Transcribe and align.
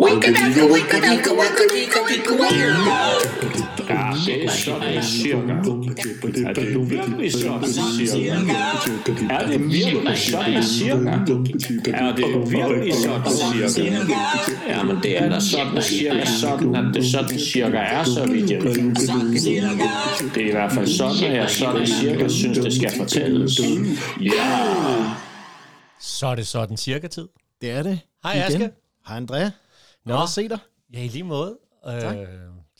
Ja, 0.00 0.06
det 4.26 4.44
er 4.44 4.50
sådan 4.50 5.02
cirka. 5.02 5.52
Er 6.46 6.52
det 6.54 6.90
virkelig 6.90 7.32
sådan 7.32 7.72
cirka? 7.72 8.52
Er 9.30 9.46
det 9.46 9.60
virkelig 9.72 10.18
sådan 10.18 10.62
cirka? 10.62 11.10
Er 11.94 12.14
det 12.16 12.50
virkelig 12.52 12.94
sådan 12.94 13.32
cirka? 13.70 14.14
Ja, 14.68 14.82
men 14.82 14.96
det 15.02 15.22
er 15.22 15.28
da 15.28 15.40
sådan 15.40 15.82
cirka 15.82 16.24
sådan, 16.24 16.74
at 16.74 16.94
det 16.94 17.06
sådan 17.06 17.38
cirka 17.38 17.76
er, 17.76 18.04
så 18.04 18.26
vidt 18.26 18.50
jeg 18.50 18.62
ved. 18.64 18.74
Det 20.34 20.42
er 20.42 20.48
i 20.48 20.50
hvert 20.50 20.72
fald 20.72 20.86
sådan, 20.86 21.24
at 21.24 21.36
jeg 21.36 21.50
sådan 21.50 21.86
cirka 21.86 22.28
synes, 22.28 22.58
det 22.58 22.74
skal 22.74 22.92
fortælles. 22.98 23.60
Ja! 24.20 24.66
Så 26.00 26.26
er 26.26 26.34
det 26.34 26.46
sådan 26.46 26.76
cirka 26.76 27.06
tid. 27.06 27.28
Det 27.60 27.70
er 27.70 27.82
det. 27.82 28.00
Hej. 28.22 28.42
Aske. 28.46 28.70
Hej 29.08 29.16
Andrea. 29.16 29.50
Nå. 30.06 30.22
At 30.22 30.28
se 30.28 30.48
dig. 30.48 30.58
Ja, 30.92 31.02
i 31.04 31.08
lige 31.08 31.24
måde. 31.24 31.58
Tak. 31.84 32.16
Øh, 32.16 32.22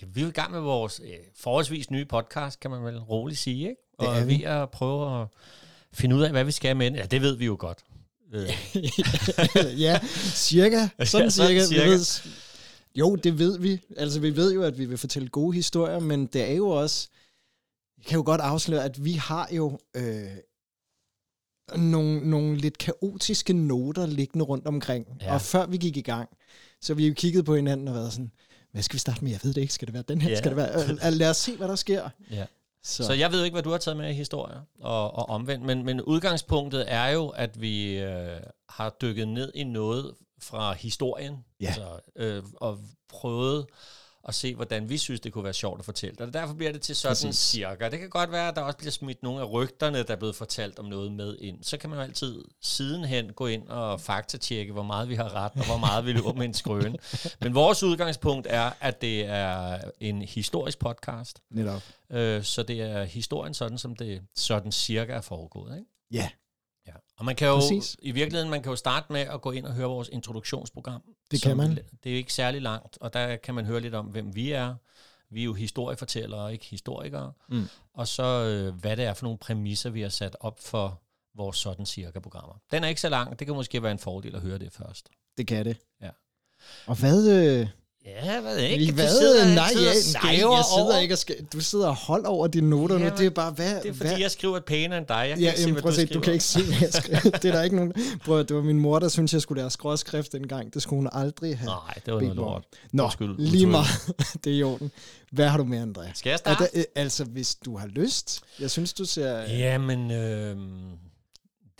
ja, 0.03 0.07
vi 0.15 0.23
er 0.23 0.27
i 0.27 0.31
gang 0.31 0.53
med 0.53 0.61
vores 0.61 1.01
øh, 1.05 1.11
forholdsvis 1.37 1.91
nye 1.91 2.05
podcast, 2.05 2.61
kan 2.61 2.71
man 2.71 2.85
vel 2.85 2.99
roligt 2.99 3.41
sige. 3.41 3.69
Ikke? 3.69 3.83
Det 4.01 4.09
Og 4.09 4.17
er 4.17 4.25
vi. 4.25 4.43
er 4.45 4.63
at 4.63 4.71
prøve 4.71 5.23
at 5.23 5.29
finde 5.93 6.17
ud 6.17 6.23
af, 6.23 6.31
hvad 6.31 6.45
vi 6.45 6.53
skal 6.53 6.77
med. 6.77 6.91
Ja, 6.91 7.07
det 7.07 7.21
ved 7.23 7.37
vi 7.37 7.45
jo 7.47 7.57
godt. 7.59 7.79
Øh, 8.35 8.49
ja, 9.81 9.99
cirka. 10.35 10.89
Sådan 11.05 11.31
sådan 11.31 11.51
cirka. 11.51 11.65
cirka. 11.67 11.85
Vi 11.85 11.91
ved, 11.91 12.01
jo, 12.95 13.15
det 13.17 13.39
ved 13.39 13.59
vi. 13.59 13.81
Altså, 13.97 14.21
vi 14.21 14.37
ved 14.37 14.53
jo, 14.55 14.63
at 14.63 14.79
vi 14.79 14.85
vil 14.85 14.99
fortælle 14.99 15.29
gode 15.29 15.55
historier, 15.55 15.99
men 15.99 16.27
det 16.27 16.51
er 16.51 16.55
jo 16.55 16.69
også... 16.69 17.09
Jeg 17.99 18.07
kan 18.07 18.17
jo 18.17 18.23
godt 18.27 18.41
afsløre, 18.41 18.85
at 18.85 19.05
vi 19.05 19.13
har 19.13 19.49
jo 19.53 19.79
øh, 19.97 20.29
nogle, 21.77 22.31
nogle 22.31 22.57
lidt 22.57 22.79
kaotiske 22.79 23.53
noter 23.53 24.07
liggende 24.07 24.45
rundt 24.45 24.67
omkring. 24.67 25.07
Ja. 25.21 25.27
Ja. 25.27 25.35
Og 25.35 25.41
før 25.41 25.67
vi 25.67 25.77
gik 25.77 25.97
i 25.97 26.01
gang, 26.01 26.29
så 26.83 26.95
vi 26.95 27.09
jo 27.09 27.15
kigget 27.15 27.45
på 27.45 27.57
hinanden 27.57 27.89
og 27.89 27.95
været 27.95 28.13
sådan, 28.13 28.31
hvad 28.73 28.83
skal 28.83 28.95
vi 28.95 28.99
starte 28.99 29.25
med? 29.25 29.31
Jeg 29.33 29.41
ved 29.43 29.55
det 29.55 29.61
ikke. 29.61 29.73
Skal 29.75 29.87
det 29.87 29.95
være 29.95 30.05
den 30.09 30.21
her? 30.21 30.31
Ja. 30.31 30.37
Skal 30.39 30.49
det 30.51 30.57
være... 30.57 31.11
Lad 31.11 31.31
os 31.31 31.37
se, 31.37 31.57
hvad 31.57 31.69
der 31.69 31.77
sker. 31.77 32.09
ja. 32.31 32.47
Så, 32.83 33.05
Så 33.05 33.13
jeg 33.13 33.33
ved 33.33 33.45
ikke, 33.45 33.55
hvad 33.55 33.63
du 33.63 33.71
har 33.71 33.79
taget 33.79 33.97
med 33.97 34.11
i 34.11 34.13
historier 34.13 34.61
og, 34.81 35.15
og 35.15 35.29
omvendt, 35.29 35.65
men, 35.65 35.85
men 35.85 36.01
udgangspunktet 36.03 36.93
er 36.93 37.07
jo, 37.09 37.29
at 37.29 37.61
vi 37.61 37.99
øh, 37.99 38.41
har 38.69 38.97
dykket 39.01 39.29
ned 39.29 39.53
i 39.55 39.65
noget 39.65 40.15
fra 40.39 40.73
historien, 40.73 41.37
Ja. 41.61 41.67
altså, 41.67 42.01
øh, 42.17 42.43
og 42.57 42.79
prøvet 43.09 43.67
at 44.25 44.35
se, 44.35 44.55
hvordan 44.55 44.89
vi 44.89 44.99
synes, 44.99 45.21
det 45.21 45.33
kunne 45.33 45.45
være 45.45 45.53
sjovt 45.53 45.79
at 45.79 45.85
fortælle. 45.85 46.25
Og 46.27 46.33
derfor 46.33 46.55
bliver 46.55 46.73
det 46.73 46.83
til 46.83 46.97
sådan 46.97 47.11
Præcis. 47.11 47.27
Præcis. 47.27 47.39
cirka. 47.39 47.89
Det 47.89 47.99
kan 47.99 48.11
godt 48.11 48.33
være, 48.33 48.49
at 48.49 48.57
der 48.57 48.63
også 48.63 48.79
bliver 48.79 48.91
smidt 48.91 49.23
nogle 49.23 49.41
af 49.41 49.51
rygterne, 49.53 50.03
der 50.03 50.13
er 50.13 50.17
blevet 50.17 50.37
fortalt 50.37 50.79
om 50.79 50.85
noget 50.85 51.13
med 51.13 51.37
ind. 51.39 51.63
Så 51.63 51.77
kan 51.77 51.91
man 51.91 51.99
jo 51.99 52.03
altid 52.03 52.45
sidenhen 52.63 53.33
gå 53.33 53.47
ind 53.47 53.69
og 53.69 54.01
faktatjekke, 54.01 54.73
hvor 54.73 54.83
meget 54.83 55.09
vi 55.09 55.15
har 55.15 55.35
ret, 55.35 55.53
og 55.55 55.67
hvor 55.67 55.77
meget 55.77 56.07
vi 56.07 56.13
løber 56.13 56.33
med 56.33 56.45
en 56.45 56.55
skrøne. 56.55 56.97
Men 57.43 57.55
vores 57.55 57.83
udgangspunkt 57.83 58.47
er, 58.51 58.71
at 58.81 59.01
det 59.01 59.25
er 59.27 59.79
en 60.01 60.23
historisk 60.23 60.79
podcast. 60.79 61.43
netop. 61.51 61.83
Øh, 62.13 62.43
så 62.43 62.63
det 62.63 62.81
er 62.81 63.05
historien 63.05 63.55
sådan, 63.55 63.79
som 63.79 63.97
det 63.97 64.23
sådan 64.37 64.73
cirka 64.73 65.13
er 65.13 65.21
foregået. 65.21 65.75
Ikke? 65.79 65.91
Ja. 66.13 66.29
Ja. 66.87 66.93
Og 67.19 67.25
man 67.25 67.37
kan 67.37 67.49
jo, 67.49 67.55
Præcis. 67.55 67.97
i 68.03 68.11
virkeligheden, 68.11 68.51
man 68.51 68.63
kan 68.63 68.71
jo 68.73 68.77
starte 68.77 69.13
med 69.13 69.21
at 69.21 69.41
gå 69.41 69.51
ind 69.51 69.67
og 69.67 69.75
høre 69.75 69.89
vores 69.89 70.09
introduktionsprogram. 70.13 71.03
Det 71.31 71.43
kan 71.43 71.57
man. 71.57 71.71
Det 71.71 71.87
er 72.05 72.11
jo 72.11 72.17
ikke 72.17 72.33
særlig 72.33 72.63
langt, 72.63 72.99
og 73.01 73.13
der 73.13 73.37
kan 73.37 73.55
man 73.55 73.65
høre 73.65 73.81
lidt 73.81 73.95
om, 73.95 74.07
hvem 74.07 74.35
vi 74.35 74.51
er. 74.51 74.75
Vi 75.31 75.41
er 75.41 75.45
jo 75.45 75.53
historiefortællere, 75.53 76.53
ikke 76.53 76.65
historikere. 76.65 77.33
Mm. 77.49 77.69
Og 77.95 78.09
så, 78.09 78.23
øh, 78.23 78.75
hvad 78.75 78.97
det 78.97 79.05
er 79.05 79.15
for 79.15 79.27
nogle 79.27 79.39
præmisser, 79.39 79.91
vi 79.91 80.03
har 80.03 80.09
sat 80.09 80.37
op 80.41 80.61
for 80.61 81.03
vores 81.35 81.57
sådan 81.57 81.87
cirka-programmer. 81.87 82.55
Den 82.71 82.85
er 82.85 82.89
ikke 82.89 83.01
så 83.01 83.09
lang, 83.09 83.39
det 83.39 83.47
kan 83.47 83.57
måske 83.57 83.83
være 83.83 83.93
en 83.93 83.99
fordel 83.99 84.35
at 84.35 84.41
høre 84.41 84.59
det 84.59 84.73
først. 84.73 85.09
Det 85.37 85.47
kan 85.47 85.65
det. 85.65 85.77
Ja. 86.03 86.11
Og 86.87 86.99
hvad... 86.99 87.61
Øh, 87.61 87.69
Ja, 88.07 88.33
jeg 88.35 88.45
ved 88.45 88.59
ikke. 88.59 88.85
I 88.85 88.89
Du 88.89 88.95
hvad? 88.95 89.09
sidder 89.09 89.45
nej, 89.45 89.55
jeg, 89.55 89.65
og 89.65 90.23
nej, 90.25 90.33
jeg 90.33 90.65
sidder 90.65 90.83
over. 90.85 90.99
ikke 90.99 91.15
og 91.15 91.19
skal, 91.19 91.37
Du 91.53 91.61
sidder 91.61 91.89
og 91.89 91.95
holder 91.95 92.29
over 92.29 92.47
dine 92.47 92.71
noter 92.71 92.99
nu. 92.99 93.05
Jamen, 93.05 93.19
Det 93.19 93.27
er 93.27 93.31
bare, 93.31 93.51
hvad... 93.53 93.75
Det 93.83 93.89
er 93.91 93.95
fordi, 93.95 94.09
hvad? 94.09 94.19
jeg 94.19 94.31
skriver 94.31 94.61
pænere 94.61 94.99
end 94.99 95.07
dig. 95.07 95.15
Jeg 95.15 95.29
kan 95.29 95.39
Ja, 95.41 95.47
ikke 95.49 95.57
se, 95.59 95.63
jamen, 95.63 95.73
hvad 95.75 95.83
prøv 95.83 95.89
at 95.89 95.95
se, 95.95 96.07
du 96.07 96.21
kan 96.21 96.33
ikke 96.33 96.45
se, 96.45 96.63
hvad 96.65 96.77
jeg 96.81 96.93
skriver. 96.93 97.21
Det 97.39 97.45
er 97.45 97.53
der 97.53 97.63
ikke 97.63 97.77
nogen... 97.77 97.93
Prøv 98.25 98.39
det 98.45 98.57
var 98.57 98.63
min 98.63 98.81
mor, 98.81 98.99
der 98.99 99.09
syntes, 99.09 99.33
jeg 99.33 99.43
skulle 99.43 99.61
lære 99.63 99.71
skråskrift 99.71 100.33
dengang. 100.33 100.75
Det 100.75 100.83
skulle 100.83 100.99
hun 100.99 101.09
aldrig 101.13 101.59
have. 101.59 101.67
Nej, 101.67 101.95
det 102.07 102.15
var 102.15 102.21
noget 102.21 102.37
lort. 102.37 102.63
Nå, 102.93 103.03
Undskyld, 103.03 103.39
lige 103.39 103.67
meget. 103.67 103.87
det 104.45 104.53
er 104.53 104.57
i 104.57 104.63
orden. 104.63 104.91
Hvad 105.33 105.49
har 105.49 105.59
du 105.59 105.65
med, 105.65 105.79
Andrea? 105.79 106.09
Skal 106.15 106.31
jeg 106.31 106.35
Er 106.35 106.55
starte? 106.55 106.63
der, 106.65 106.69
øh, 106.75 106.85
altså, 106.95 107.25
hvis 107.25 107.55
du 107.55 107.77
har 107.79 107.87
lyst. 107.87 108.41
Jeg 108.61 108.71
synes, 108.71 108.93
du 108.93 109.05
ser... 109.05 109.41
Jamen, 109.41 110.11
øh, 110.11 110.57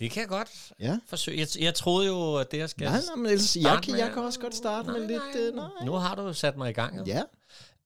det 0.01 0.11
kan 0.11 0.21
jeg 0.21 0.29
godt 0.29 0.73
Ja. 0.81 0.99
forsøge. 1.07 1.39
Jeg, 1.39 1.47
jeg 1.63 1.75
troede 1.75 2.07
jo, 2.07 2.35
at 2.37 2.51
det, 2.51 2.59
jeg 2.59 2.71
skal... 2.71 2.85
Nej, 2.85 3.01
nej, 3.07 3.17
men 3.17 3.27
ellers, 3.27 3.57
jeg, 3.57 3.81
kan, 3.83 3.99
jeg 3.99 4.11
kan 4.13 4.23
også 4.23 4.41
godt 4.41 4.55
starte 4.55 4.93
med 4.93 5.07
lidt... 5.07 5.23
Øh, 5.39 5.55
nej. 5.55 5.67
Nu 5.85 5.93
har 5.93 6.15
du 6.15 6.33
sat 6.35 6.57
mig 6.57 6.71
i 6.71 6.73
gang. 6.73 6.99
jo. 6.99 7.05
Ja, 7.07 7.23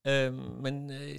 Øh, 0.06 0.34
men 0.62 0.90
øh, 0.90 1.18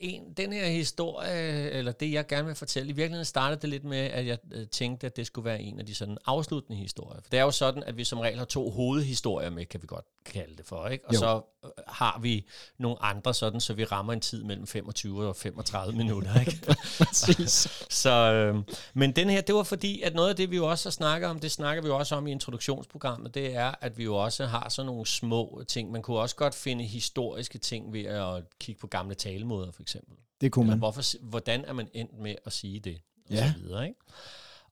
en, 0.00 0.32
den 0.36 0.52
her 0.52 0.66
historie, 0.66 1.70
eller 1.70 1.92
det 1.92 2.12
jeg 2.12 2.26
gerne 2.26 2.46
vil 2.46 2.54
fortælle, 2.54 2.88
i 2.88 2.92
virkeligheden 2.92 3.24
startede 3.24 3.60
det 3.60 3.70
lidt 3.70 3.84
med, 3.84 3.98
at 3.98 4.26
jeg 4.26 4.38
øh, 4.52 4.66
tænkte, 4.66 5.06
at 5.06 5.16
det 5.16 5.26
skulle 5.26 5.44
være 5.44 5.62
en 5.62 5.78
af 5.78 5.86
de 5.86 5.94
sådan 5.94 6.18
afsluttende 6.26 6.78
historier. 6.78 7.20
For 7.22 7.30
det 7.30 7.38
er 7.38 7.42
jo 7.42 7.50
sådan, 7.50 7.82
at 7.82 7.96
vi 7.96 8.04
som 8.04 8.18
regel 8.18 8.38
har 8.38 8.44
to 8.44 8.70
hovedhistorier 8.70 9.50
med, 9.50 9.66
kan 9.66 9.82
vi 9.82 9.86
godt 9.86 10.04
kalde 10.24 10.56
det 10.56 10.66
for. 10.66 10.86
Ikke? 10.86 11.08
Og 11.08 11.14
Jo. 11.14 11.18
så 11.18 11.40
øh, 11.64 11.70
har 11.86 12.18
vi 12.22 12.46
nogle 12.78 13.02
andre 13.02 13.34
sådan, 13.34 13.60
så 13.60 13.74
vi 13.74 13.84
rammer 13.84 14.12
en 14.12 14.20
tid 14.20 14.44
mellem 14.44 14.66
25 14.66 15.28
og 15.28 15.36
35 15.36 15.96
minutter. 16.02 16.40
Ikke? 16.40 16.76
præcis. 16.98 17.68
Så, 18.04 18.10
øh, 18.10 18.56
men 18.94 19.12
den 19.12 19.30
her, 19.30 19.40
det 19.40 19.54
var 19.54 19.62
fordi, 19.62 20.02
at 20.02 20.14
noget 20.14 20.28
af 20.28 20.36
det, 20.36 20.50
vi 20.50 20.56
jo 20.56 20.70
også 20.70 20.88
har 20.88 20.92
snakket 20.92 21.30
om, 21.30 21.38
det 21.38 21.50
snakker 21.50 21.82
vi 21.82 21.88
jo 21.88 21.96
også 21.96 22.14
om 22.14 22.26
i 22.26 22.30
introduktionsprogrammet, 22.30 23.34
det 23.34 23.54
er, 23.54 23.74
at 23.80 23.98
vi 23.98 24.04
jo 24.04 24.16
også 24.16 24.46
har 24.46 24.68
sådan 24.68 24.86
nogle 24.86 25.06
små 25.06 25.62
ting. 25.68 25.90
Man 25.90 26.02
kunne 26.02 26.18
også 26.18 26.36
godt 26.36 26.54
finde 26.54 26.84
historiske 26.84 27.58
ting 27.58 27.92
ved 27.92 28.04
at 28.04 28.42
kigge 28.60 28.80
på 28.80 28.86
gamle 28.86 29.14
talemåder, 29.14 29.72
for 29.72 29.82
eksempel. 29.84 30.16
Det 30.40 30.52
kunne 30.52 30.62
Eller 30.64 30.70
man. 30.72 30.78
hvorfor, 30.78 31.02
hvordan 31.28 31.64
er 31.64 31.72
man 31.72 31.88
endt 31.94 32.18
med 32.18 32.34
at 32.46 32.52
sige 32.52 32.80
det? 32.80 32.98
Og 33.30 33.34
Ja. 33.34 33.52
så 33.56 33.58
videre, 33.64 33.84
ikke? 33.88 34.00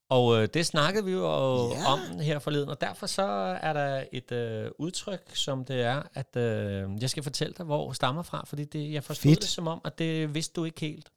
Og 0.09 0.43
øh, 0.43 0.49
det 0.55 0.67
snakkede 0.67 1.05
vi 1.05 1.13
jo 1.13 1.21
Ja. 1.23 1.93
om 1.93 2.01
her 2.21 2.39
forleden, 2.39 2.69
og 2.69 2.81
derfor 2.81 3.07
så 3.07 3.23
er 3.63 3.73
der 3.73 4.05
et 4.13 4.33
øh, 4.33 4.71
udtryk, 4.79 5.23
som 5.35 5.65
det 5.65 5.81
er, 5.83 6.03
at 6.15 6.37
øh, 6.37 6.91
jeg 7.01 7.11
skal 7.11 7.23
fortælle 7.23 7.55
dig, 7.59 7.67
hvor 7.67 7.93
stammer 7.93 8.23
fra, 8.23 8.45
fordi 8.47 8.65
det, 8.65 8.93
jeg 8.93 9.05
forstod 9.05 9.23
Fedt. 9.31 9.41
det 9.41 9.49
som 9.49 9.67
om, 9.67 9.81
at 9.85 9.99
det 9.99 10.35
vidste 10.35 10.53
du 10.61 10.65
ikke 10.65 10.81
helt. 10.81 11.11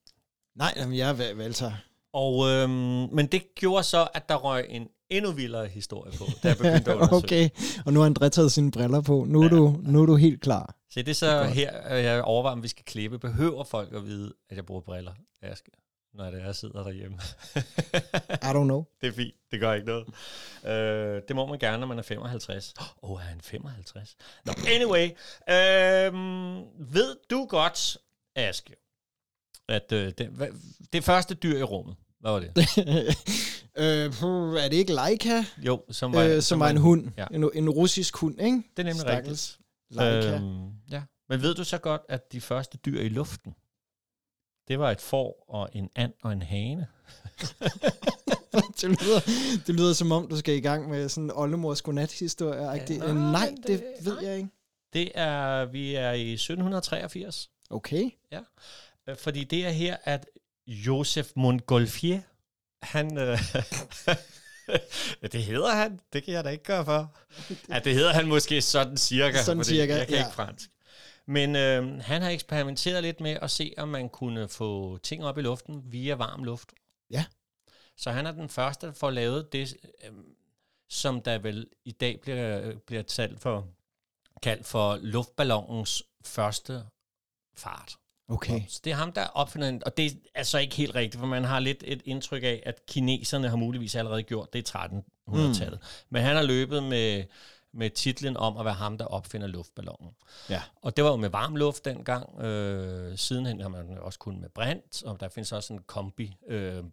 Nej, 0.55 0.73
jamen, 0.77 0.97
jeg 0.97 1.09
er 1.09 1.33
valgtager. 1.35 1.73
Og, 2.13 2.47
øhm, 2.49 2.69
men 3.15 3.25
det 3.27 3.55
gjorde 3.55 3.83
så, 3.83 4.07
at 4.13 4.29
der 4.29 4.35
røg 4.35 4.65
en 4.69 4.87
endnu 5.09 5.31
vildere 5.31 5.67
historie 5.67 6.11
på, 6.17 6.25
da 6.43 6.47
jeg 6.47 6.57
begyndte 6.57 6.91
at 6.91 6.97
undersøge. 7.01 7.15
okay, 7.23 7.49
og 7.85 7.93
nu 7.93 7.99
har 8.01 8.09
André 8.09 8.29
taget 8.29 8.51
sine 8.51 8.71
briller 8.71 9.01
på. 9.01 9.25
Nu 9.27 9.41
er, 9.43 9.47
du, 9.49 9.75
nu 9.83 10.01
er 10.01 10.05
du 10.05 10.15
helt 10.15 10.41
klar. 10.41 10.75
Så 10.95 11.01
det 11.01 11.09
er 11.09 11.13
så 11.13 11.43
her, 11.43 11.93
øh, 11.93 12.03
jeg 12.03 12.23
overvejer, 12.23 12.55
om 12.55 12.63
vi 12.63 12.67
skal 12.67 12.85
klippe. 12.85 13.19
Behøver 13.19 13.63
folk 13.63 13.93
at 13.93 14.05
vide, 14.05 14.33
at 14.49 14.57
jeg 14.57 14.65
bruger 14.65 14.81
briller, 14.81 15.13
skal, 15.55 15.73
når 16.13 16.31
det 16.31 16.41
er, 16.41 16.45
jeg 16.45 16.55
sidder 16.55 16.83
derhjemme? 16.83 17.17
I 18.29 18.45
don't 18.45 18.63
know. 18.63 18.83
det 19.01 19.07
er 19.07 19.11
fint, 19.11 19.35
det 19.51 19.59
gør 19.59 19.73
ikke 19.73 19.87
noget. 19.87 20.07
Øh, 20.65 21.21
det 21.27 21.35
må 21.35 21.45
man 21.45 21.59
gerne, 21.59 21.77
når 21.77 21.87
man 21.87 21.97
er 21.97 22.01
55. 22.01 22.73
Åh, 22.79 23.11
oh, 23.11 23.21
er 23.21 23.25
han 23.25 23.41
55? 23.41 24.15
Nå, 24.45 24.53
anyway. 24.67 25.05
øhm, 25.49 26.63
ved 26.93 27.15
du 27.29 27.45
godt, 27.45 27.97
Aske, 28.35 28.75
at 29.69 29.91
øh, 29.91 30.13
det, 30.17 30.27
hvad, 30.27 30.47
det 30.93 31.03
første 31.03 31.35
dyr 31.35 31.57
i 31.57 31.63
rummet, 31.63 31.95
hvad 32.19 32.31
var 32.31 32.39
det? 32.39 32.49
øh, 33.77 34.63
er 34.63 34.67
det 34.69 34.77
ikke 34.77 34.93
Leica, 34.93 35.45
Jo, 35.57 35.83
som 35.91 36.13
var, 36.13 36.23
øh, 36.23 36.41
som 36.41 36.59
var 36.59 36.69
en 36.69 36.77
hund? 36.77 37.11
Ja. 37.17 37.25
En, 37.31 37.49
en 37.53 37.69
russisk 37.69 38.15
hund, 38.17 38.41
ikke? 38.41 38.55
Det 38.55 38.79
er 38.79 38.83
nemlig 38.83 38.99
Stakkels 38.99 39.29
rigtigt. 39.29 39.64
Leica. 39.89 40.35
Øhm, 40.35 40.69
ja. 40.91 41.03
Men 41.29 41.41
ved 41.41 41.55
du 41.55 41.63
så 41.63 41.77
godt, 41.77 42.01
at 42.09 42.31
de 42.31 42.41
første 42.41 42.77
dyr 42.77 42.99
i 43.01 43.09
luften, 43.09 43.55
det 44.67 44.79
var 44.79 44.91
et 44.91 45.01
får 45.01 45.45
og 45.47 45.69
en 45.73 45.89
and 45.95 46.13
og 46.23 46.31
en 46.31 46.41
hane? 46.41 46.87
det, 48.81 48.83
lyder, 48.83 49.19
det 49.67 49.75
lyder 49.75 49.93
som 49.93 50.11
om, 50.11 50.27
du 50.27 50.37
skal 50.37 50.53
i 50.55 50.59
gang 50.59 50.89
med 50.89 51.09
sådan 51.09 51.23
en 51.23 51.31
oldemors 51.35 51.81
godnat-historie. 51.81 52.61
Ja, 52.63 52.71
Ja, 52.89 53.13
nej, 53.13 53.31
nej, 53.31 53.53
det, 53.57 53.67
det- 53.67 54.05
ved 54.05 54.13
nej. 54.15 54.25
jeg 54.25 54.37
ikke. 54.37 54.49
Det 54.93 55.11
er, 55.15 55.65
vi 55.65 55.95
er 55.95 56.11
i 56.11 56.33
1783, 56.33 57.49
Okay. 57.69 58.09
øh, 59.07 59.17
fordi 59.17 59.43
det 59.43 59.65
er 59.65 59.69
her, 59.69 59.97
at 60.03 60.25
Joseph 60.67 61.29
Montgolfier, 61.35 62.21
han... 62.81 63.17
Øh, 63.17 63.39
Ja, 64.07 64.15
det 65.31 65.43
hedder 65.43 65.75
han. 65.75 65.99
Det 66.13 66.23
kan 66.23 66.33
jeg 66.33 66.43
da 66.43 66.49
ikke 66.49 66.63
gøre 66.63 66.85
for. 66.85 67.15
Ja, 67.69 67.79
det 67.79 67.93
hedder 67.93 68.13
han 68.13 68.27
måske 68.27 68.61
sådan 68.61 68.97
cirka. 68.97 69.37
Sådan 69.43 69.63
fordi 69.63 69.75
cirka, 69.75 69.97
Jeg 69.97 70.07
kan 70.07 70.15
ja. 70.15 70.25
ikke 70.25 70.35
fransk. 70.35 70.69
Men 71.25 71.55
øh, 71.55 72.01
han 72.01 72.21
har 72.21 72.29
eksperimenteret 72.29 73.03
lidt 73.03 73.19
med 73.19 73.37
at 73.41 73.51
se, 73.51 73.73
om 73.77 73.87
man 73.87 74.09
kunne 74.09 74.47
få 74.47 74.97
ting 74.97 75.25
op 75.25 75.37
i 75.37 75.41
luften 75.41 75.83
via 75.85 76.15
varm 76.15 76.43
luft. 76.43 76.73
Ja. 77.11 77.25
Så 77.97 78.11
han 78.11 78.25
er 78.25 78.31
den 78.31 78.49
første, 78.49 78.87
der 78.87 78.93
får 78.93 79.09
lavet 79.09 79.53
det, 79.53 79.75
øh, 80.03 80.11
som 80.89 81.21
der 81.21 81.37
vel 81.37 81.67
i 81.85 81.91
dag 81.91 82.19
bliver, 82.21 82.75
bliver 82.87 83.03
talt 83.03 83.41
for, 83.41 83.67
kaldt 84.41 84.65
for 84.65 84.99
luftballonens 85.01 86.03
første 86.25 86.83
fart. 87.55 87.95
Okay. 88.29 88.61
Så 88.67 88.81
det 88.83 88.91
er 88.91 88.95
ham, 88.95 89.11
der 89.11 89.25
opfinder 89.25 89.67
den, 89.67 89.81
og 89.85 89.97
det 89.97 90.05
er 90.05 90.09
altså 90.35 90.57
ikke 90.57 90.75
helt 90.75 90.95
rigtigt, 90.95 91.19
for 91.19 91.27
man 91.27 91.43
har 91.43 91.59
lidt 91.59 91.83
et 91.87 92.01
indtryk 92.05 92.43
af, 92.43 92.63
at 92.65 92.85
kineserne 92.85 93.49
har 93.49 93.55
muligvis 93.57 93.95
allerede 93.95 94.23
gjort 94.23 94.53
det 94.53 94.73
i 94.73 94.77
1300-tallet. 94.77 95.79
Mm. 95.81 95.87
Men 96.09 96.21
han 96.21 96.35
har 96.35 96.43
løbet 96.43 96.83
med, 96.83 97.23
med 97.73 97.89
titlen 97.89 98.37
om 98.37 98.57
at 98.57 98.65
være 98.65 98.73
ham, 98.73 98.97
der 98.97 99.05
opfinder 99.05 99.47
luftballonen. 99.47 100.11
Ja. 100.49 100.61
Og 100.81 100.95
det 100.95 101.03
var 101.03 101.09
jo 101.09 101.15
med 101.15 101.29
varm 101.29 101.55
luft 101.55 101.85
dengang. 101.85 102.41
Øh, 102.41 103.17
sidenhen 103.17 103.61
har 103.61 103.69
man 103.69 103.97
også 103.97 104.19
kun 104.19 104.41
med 104.41 104.49
brint, 104.49 105.03
og 105.03 105.19
der 105.19 105.29
findes 105.29 105.51
også 105.51 105.73
en 105.73 105.79
kombi. 105.79 106.35
Øh, 106.47 106.83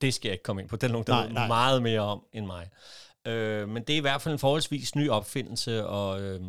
det 0.00 0.14
skal 0.14 0.28
jeg 0.28 0.32
ikke 0.32 0.42
komme 0.42 0.62
ind 0.62 0.68
på. 0.68 0.76
Er 0.82 0.88
nogen, 0.88 1.06
der 1.06 1.12
Nej, 1.12 1.24
ved 1.26 1.32
nej. 1.32 1.46
meget 1.46 1.82
mere 1.82 2.00
om 2.00 2.24
end 2.32 2.46
mig. 2.46 2.70
Øh, 3.26 3.68
men 3.68 3.82
det 3.82 3.92
er 3.92 3.96
i 3.96 4.00
hvert 4.00 4.22
fald 4.22 4.32
en 4.32 4.38
forholdsvis 4.38 4.94
ny 4.94 5.08
opfindelse, 5.10 5.86
og, 5.86 6.20
øh, 6.20 6.40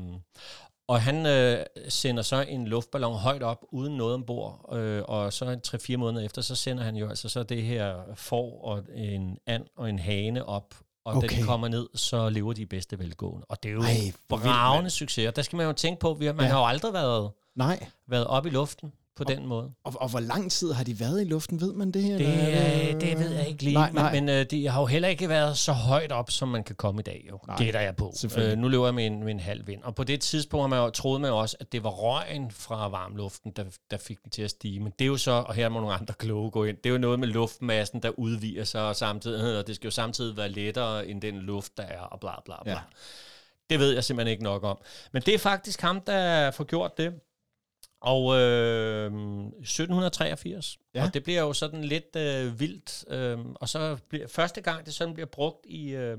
og 0.92 1.02
han 1.02 1.26
øh, 1.26 1.66
sender 1.90 2.24
så 2.24 2.42
en 2.42 2.68
luftballon 2.68 3.16
højt 3.18 3.44
op, 3.44 3.66
uden 3.72 3.98
noget 3.98 4.14
ombord, 4.14 4.70
øh, 4.74 5.04
og 5.08 5.34
så 5.34 5.46
en 5.46 5.62
3-4 5.68 5.98
måneder 5.98 6.26
efter, 6.26 6.42
så 6.42 6.56
sender 6.56 6.84
han 6.84 6.96
jo 6.96 7.10
altså 7.10 7.30
så 7.30 7.44
det 7.44 7.64
her 7.64 7.96
får 8.16 8.62
og 8.64 8.84
en 8.96 9.38
and 9.48 9.64
og 9.78 9.90
en 9.90 10.00
hane 10.00 10.46
op, 10.46 10.74
og 11.06 11.16
okay. 11.16 11.30
da 11.30 11.36
de 11.36 11.42
kommer 11.44 11.68
ned, 11.68 11.90
så 11.96 12.30
lever 12.30 12.54
de 12.54 12.66
bedste 12.66 13.00
velgående. 13.00 13.46
Og 13.50 13.64
det 13.64 13.70
er 13.70 13.74
jo 13.74 13.82
Ej, 13.82 13.94
vildt, 14.04 14.16
bravende 14.30 14.82
mand. 14.84 14.90
succes, 14.90 15.28
og 15.28 15.36
der 15.36 15.42
skal 15.42 15.58
man 15.58 15.66
jo 15.66 15.74
tænke 15.74 16.00
på, 16.00 16.12
at 16.12 16.20
man 16.20 16.36
Ja. 16.40 16.52
har 16.52 16.60
jo 16.60 16.66
aldrig 16.66 16.94
været, 16.94 17.32
Nej. 17.56 17.88
været 18.08 18.28
oppe 18.28 18.50
i 18.50 18.52
luften 18.52 18.92
på 19.16 19.24
den 19.24 19.46
måde. 19.46 19.72
Og, 19.84 19.94
og 19.96 20.10
hvor 20.10 20.20
lang 20.20 20.52
tid 20.52 20.72
har 20.72 20.84
de 20.84 21.00
været 21.00 21.22
i 21.22 21.24
luften? 21.24 21.62
Ved 21.62 21.74
man 21.74 21.92
det 21.92 22.04
her? 22.04 22.18
Det, 22.18 22.28
eller 22.28 22.44
er 22.44 22.96
øh, 22.96 23.02
det 23.02 23.20
ved 23.20 23.32
jeg 23.32 23.48
ikke 23.48 23.64
lige, 23.64 23.74
Nej, 23.74 23.92
nej, 23.92 24.14
men, 24.14 24.26
men 24.26 24.36
øh, 24.36 24.46
de 24.52 24.68
har 24.68 24.80
jo 24.80 24.86
heller 24.86 25.10
ikke 25.10 25.30
været 25.30 25.58
så 25.58 25.72
højt 25.72 26.12
op, 26.12 26.32
som 26.32 26.48
man 26.48 26.64
kan 26.64 26.76
komme 26.76 27.00
i 27.00 27.04
dag, 27.04 27.26
jo. 27.30 27.40
Nej, 27.48 27.58
gætter 27.58 27.80
jeg 27.80 27.96
på. 27.96 28.14
Øh, 28.38 28.58
nu 28.58 28.68
løber 28.68 28.86
jeg 28.86 28.94
med 28.96 29.06
en, 29.06 29.24
med 29.24 29.32
en 29.32 29.40
halv 29.40 29.68
vind, 29.68 29.84
og 29.84 29.96
på 29.96 30.04
det 30.04 30.22
tidspunkt 30.22 30.64
har 30.64 30.68
man 30.68 30.80
jo, 30.80 30.90
troede 30.90 31.20
man 31.20 31.30
jo 31.30 31.38
også, 31.38 31.58
at 31.60 31.72
det 31.72 31.84
var 31.84 31.90
røgen 31.90 32.52
fra 32.52 32.88
varmluften, 32.88 33.52
der, 33.52 33.64
der 33.92 33.98
fik 33.98 34.24
den 34.24 34.32
til 34.32 34.42
at 34.42 34.50
stige. 34.50 34.80
Men 34.80 34.94
det 35.00 35.06
er 35.06 35.10
jo 35.10 35.18
så, 35.18 35.32
og 35.32 35.54
her 35.54 35.70
må 35.70 35.80
nogle 35.80 35.96
andre 35.96 36.14
kloge 36.14 36.52
gå 36.52 36.64
ind, 36.64 36.78
det 36.78 36.86
er 36.86 36.94
jo 36.94 37.00
noget 37.00 37.20
med 37.20 37.28
luftmassen, 37.28 38.04
der 38.04 38.10
udvider 38.10 38.64
sig, 38.64 38.82
og, 38.82 38.96
samtidig, 38.96 39.60
og 39.60 39.68
det 39.68 39.76
skal 39.76 39.88
jo 39.88 39.92
samtidig 39.92 40.38
være 40.38 40.50
lettere 40.50 41.08
end 41.08 41.22
den 41.22 41.36
luft, 41.36 41.78
der 41.78 41.84
er, 41.84 42.00
og 42.00 42.20
bla 42.20 42.32
bla 42.46 42.56
bla. 42.64 42.72
Ja. 42.72 42.80
Det 43.70 43.80
ved 43.80 43.94
jeg 43.94 44.04
simpelthen 44.04 44.32
ikke 44.32 44.44
nok 44.44 44.64
om. 44.64 44.78
Men 45.12 45.22
det 45.22 45.34
er 45.34 45.38
faktisk 45.38 45.82
ham, 45.82 46.02
der 46.02 46.52
får 46.52 46.64
gjort 46.64 46.98
det. 46.98 47.14
Og 48.02 48.40
øh, 48.40 49.06
1783. 49.06 50.80
Ja. 50.96 51.04
Og 51.06 51.14
det 51.14 51.24
bliver 51.24 51.42
jo 51.42 51.54
sådan 51.54 51.84
lidt 51.84 52.16
øh, 52.16 52.60
vildt. 52.60 53.06
Øh, 53.14 53.40
og 53.56 53.70
så 53.70 53.98
bliver 54.10 54.28
første 54.28 54.62
gang, 54.62 54.86
det 54.86 54.94
sådan 54.94 55.14
bliver 55.14 55.28
brugt 55.28 55.66
i, 55.66 55.90
øh, 55.90 56.18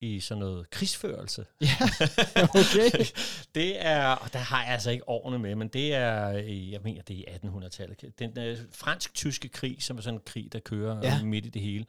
i 0.00 0.20
sådan 0.20 0.38
noget 0.40 0.70
krigsførelse. 0.70 1.46
Ja, 1.60 1.68
okay. 2.60 3.04
Det 3.54 3.86
er, 3.86 4.06
og 4.08 4.32
der 4.32 4.38
har 4.38 4.62
jeg 4.64 4.72
altså 4.72 4.90
ikke 4.90 5.08
årene 5.08 5.38
med, 5.38 5.54
men 5.54 5.68
det 5.68 5.94
er, 5.94 6.28
jeg 6.70 6.80
mener, 6.84 7.02
det 7.02 7.16
er 7.16 7.32
i 7.32 7.36
1800-tallet. 7.46 8.04
Den 8.18 8.38
øh, 8.38 8.58
fransk-tyske 8.72 9.48
krig, 9.48 9.82
som 9.82 9.96
er 9.98 10.00
sådan 10.00 10.14
en 10.18 10.22
krig, 10.26 10.52
der 10.52 10.58
kører 10.60 10.96
Ja. 11.02 11.14
ja. 11.16 11.24
midt 11.24 11.46
i 11.46 11.48
det 11.48 11.62
hele. 11.62 11.84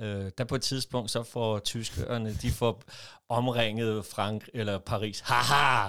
Øh, 0.00 0.30
der 0.38 0.44
på 0.44 0.54
et 0.54 0.62
tidspunkt, 0.62 1.10
så 1.10 1.22
får 1.22 1.58
tyskerne, 1.58 2.34
de 2.42 2.50
får 2.50 2.82
omringet 3.28 4.04
Frank 4.06 4.48
eller 4.54 4.78
Paris. 4.78 5.20
Haha! 5.20 5.88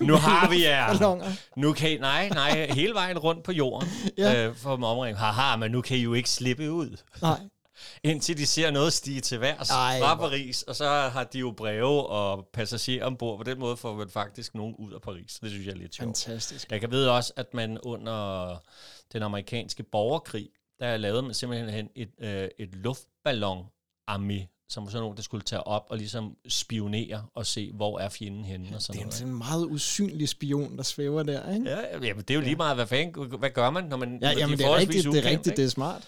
nu 0.06 0.14
har 0.14 0.48
vi 0.50 0.64
jer! 0.64 0.92
Nu 1.56 1.72
kan 1.72 1.90
I, 1.92 1.96
nej, 1.96 2.28
nej, 2.28 2.66
hele 2.70 2.94
vejen 2.94 3.18
rundt 3.18 3.44
på 3.44 3.52
jorden 3.52 3.88
Ja. 4.18 4.46
øh, 4.46 4.56
for 4.56 4.74
dem 4.74 4.82
omringet. 4.84 5.18
Haha, 5.18 5.56
men 5.56 5.70
nu 5.70 5.80
kan 5.80 5.96
I 5.96 6.00
jo 6.00 6.14
ikke 6.14 6.30
slippe 6.30 6.70
ud. 6.70 6.96
Nej. 7.22 7.40
Indtil 8.04 8.38
de 8.38 8.46
ser 8.46 8.70
noget 8.70 8.92
stige 8.92 9.20
til 9.20 9.40
værs 9.40 9.70
Ej, 9.70 9.98
fra 10.00 10.14
Paris, 10.14 10.62
og 10.62 10.76
så 10.76 10.88
har 10.88 11.24
de 11.24 11.38
jo 11.38 11.54
breve 11.56 12.06
og 12.06 12.48
passagerer 12.52 13.04
ombord. 13.06 13.38
På 13.38 13.42
den 13.44 13.58
måde 13.58 13.76
får 13.76 13.94
man 13.94 14.08
faktisk 14.10 14.54
nogen 14.54 14.74
ud 14.78 14.92
af 14.92 15.00
Paris. 15.00 15.38
Det 15.42 15.50
synes 15.50 15.66
jeg 15.66 15.72
er 15.72 15.76
lidt 15.76 15.94
sjovt. 15.94 16.06
Fantastisk. 16.06 16.70
Jeg 16.72 16.80
kan 16.80 16.90
vide 16.90 17.12
også, 17.12 17.32
at 17.36 17.54
man 17.54 17.78
under 17.78 18.56
den 19.12 19.22
amerikanske 19.22 19.82
borgerkrig, 19.82 20.48
der 20.80 20.96
lavede 20.96 21.22
man 21.22 21.34
simpelthen 21.34 21.90
et, 21.94 22.10
øh, 22.20 22.48
et 22.58 22.74
luftballon-armé, 22.74 24.64
som 24.68 24.84
var 24.84 24.90
sådan 24.90 25.02
nogen, 25.02 25.16
der 25.16 25.22
skulle 25.22 25.44
tage 25.44 25.66
op 25.66 25.86
og 25.90 25.96
ligesom 25.98 26.36
spionere 26.48 27.26
og 27.34 27.46
se, 27.46 27.72
hvor 27.72 27.98
er 27.98 28.08
fjenden 28.08 28.44
henne 28.44 28.76
og 28.76 28.82
sådan 28.82 28.94
Det 28.94 29.00
er 29.00 29.04
en 29.04 29.08
noget. 29.26 29.32
en 29.32 29.38
meget 29.38 29.66
usynlig 29.66 30.28
spion, 30.28 30.76
der 30.76 30.82
svæver 30.82 31.22
der, 31.22 31.52
ikke? 31.54 31.70
Ja, 31.70 32.06
jamen, 32.06 32.22
det 32.22 32.30
er 32.30 32.34
jo 32.34 32.40
lige 32.40 32.56
meget, 32.56 32.76
hvad 32.76 32.86
fanden, 32.86 33.38
hvad 33.38 33.50
gør 33.50 33.70
man, 33.70 33.84
når 33.84 33.96
man 33.96 34.18
Ja, 34.22 34.26
når 34.28 34.34
de 34.34 34.38
jamen 34.40 34.58
det 34.58 34.66
er 34.66 34.76
rigtigt, 34.76 35.04
det 35.04 35.06
er 35.06 35.10
ukendt, 35.10 35.26
rigtigt, 35.26 35.46
ikke? 35.46 35.56
det 35.56 35.64
er 35.64 35.68
smart. 35.70 36.04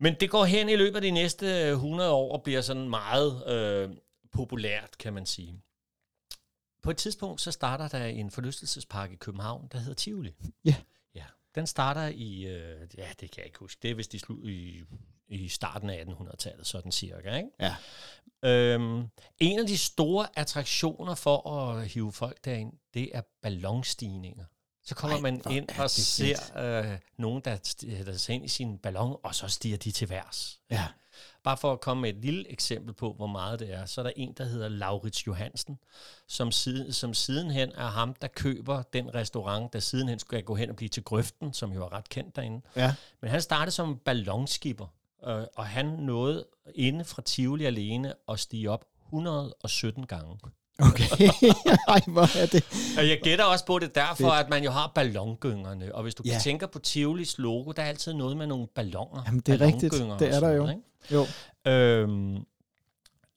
Men 0.00 0.14
det 0.20 0.30
går 0.30 0.44
hen 0.44 0.68
i 0.68 0.76
løbet 0.76 0.96
af 0.96 1.02
de 1.02 1.10
næste 1.10 1.46
øh, 1.46 1.68
100 1.72 2.10
år 2.10 2.32
og 2.32 2.42
bliver 2.42 2.60
sådan 2.60 2.88
meget 2.90 3.48
øh, 3.48 3.90
populært, 4.32 4.98
kan 4.98 5.12
man 5.12 5.26
sige. 5.26 5.60
På 6.82 6.90
et 6.90 6.96
tidspunkt, 6.96 7.40
så 7.40 7.50
starter 7.52 7.88
der 7.88 8.04
en 8.04 8.30
forlystelsespark 8.30 9.12
i 9.12 9.16
København, 9.16 9.68
der 9.72 9.78
hedder 9.78 9.94
Tivoli. 9.94 10.32
Ja. 10.64 10.74
Den 11.54 11.66
starter 11.66 12.06
i, 12.06 12.46
øh, 12.46 12.88
ja, 12.98 13.08
det 13.20 13.30
kan 13.30 13.38
jeg 13.38 13.46
ikke 13.46 13.58
huske, 13.58 13.78
det 13.82 13.90
er 13.90 13.94
vist 13.94 14.14
i, 14.14 14.16
slu- 14.16 14.46
i, 14.46 14.84
i 15.28 15.48
starten 15.48 15.90
af 15.90 16.04
1800-tallet, 16.04 16.66
sådan 16.66 16.92
cirka, 16.92 17.36
ikke? 17.36 17.48
Ja. 17.60 17.74
Øhm, 18.44 19.08
en 19.38 19.58
af 19.58 19.66
de 19.66 19.78
store 19.78 20.26
attraktioner 20.36 21.14
for 21.14 21.50
at 21.50 21.88
hive 21.88 22.12
folk 22.12 22.44
derind, 22.44 22.72
det 22.94 23.10
er 23.16 23.22
ballonstigninger. 23.42 24.44
Så 24.82 24.94
kommer 24.94 25.16
Ej, 25.16 25.22
man 25.22 25.42
ind 25.50 25.68
og 25.78 25.90
ser 25.90 26.56
øh, 26.56 26.98
nogen, 27.18 27.42
der 27.44 27.58
stiger 27.64 28.16
sig 28.16 28.34
ind 28.34 28.44
i 28.44 28.48
sin 28.48 28.78
ballon, 28.78 29.16
og 29.22 29.34
så 29.34 29.48
stiger 29.48 29.76
de 29.76 29.90
til 29.90 30.08
værs. 30.08 30.60
Ja. 30.70 30.86
Bare 31.44 31.56
for 31.56 31.72
at 31.72 31.80
komme 31.80 32.00
med 32.00 32.10
et 32.10 32.16
lille 32.16 32.50
eksempel 32.50 32.94
på, 32.94 33.12
hvor 33.12 33.26
meget 33.26 33.60
det 33.60 33.74
er, 33.74 33.86
så 33.86 34.00
er 34.00 34.02
der 34.02 34.12
en, 34.16 34.32
der 34.32 34.44
hedder 34.44 34.68
Laurits 34.68 35.26
Johansen, 35.26 35.78
som, 36.26 36.52
siden, 36.52 36.92
som 36.92 37.14
sidenhen 37.14 37.72
er 37.72 37.86
ham, 37.86 38.14
der 38.14 38.28
køber 38.28 38.82
den 38.82 39.14
restaurant, 39.14 39.72
der 39.72 39.78
sidenhen 39.78 40.18
skulle 40.18 40.42
gå 40.42 40.54
hen 40.54 40.70
og 40.70 40.76
blive 40.76 40.88
til 40.88 41.04
Grøften, 41.04 41.52
som 41.52 41.72
jo 41.72 41.84
er 41.84 41.92
ret 41.92 42.08
kendt 42.08 42.36
derinde. 42.36 42.60
Ja. 42.76 42.94
Men 43.20 43.30
han 43.30 43.42
startede 43.42 43.70
som 43.70 43.98
ballonskipper, 43.98 44.86
øh, 45.26 45.42
og 45.56 45.66
han 45.66 45.86
nåede 45.86 46.46
inde 46.74 47.04
fra 47.04 47.22
Tivoli 47.22 47.64
alene 47.64 48.14
at 48.28 48.40
stige 48.40 48.70
op 48.70 48.84
117 49.06 50.06
gange. 50.06 50.38
Okay. 50.78 51.04
Ej, 51.88 52.00
hvor 52.06 52.38
er 52.42 52.46
det? 52.46 52.64
Og 52.98 53.08
jeg 53.08 53.20
gætter 53.22 53.44
også 53.44 53.64
på 53.66 53.78
det 53.78 53.88
er 53.96 54.06
derfor, 54.06 54.30
Fedt. 54.30 54.40
at 54.44 54.48
man 54.48 54.64
jo 54.64 54.70
har 54.70 54.92
ballongyngerne. 54.94 55.94
Og 55.94 56.02
hvis 56.02 56.14
du 56.14 56.22
Ja. 56.26 56.38
tænker 56.42 56.66
på 56.66 56.78
Tivolis 56.78 57.38
logo, 57.38 57.72
der 57.72 57.82
er 57.82 57.86
altid 57.86 58.12
noget 58.12 58.36
med 58.36 58.46
nogle 58.46 58.66
balloner. 58.74 59.22
Jamen, 59.26 59.40
det 59.40 59.60
er 59.62 59.66
rigtigt. 59.66 59.92
Det 59.92 60.34
er 60.34 60.40
der 60.40 60.50
jo. 60.50 60.62
noget? 60.66 60.82
Jo. 61.12 61.26
Øhm, 61.70 62.44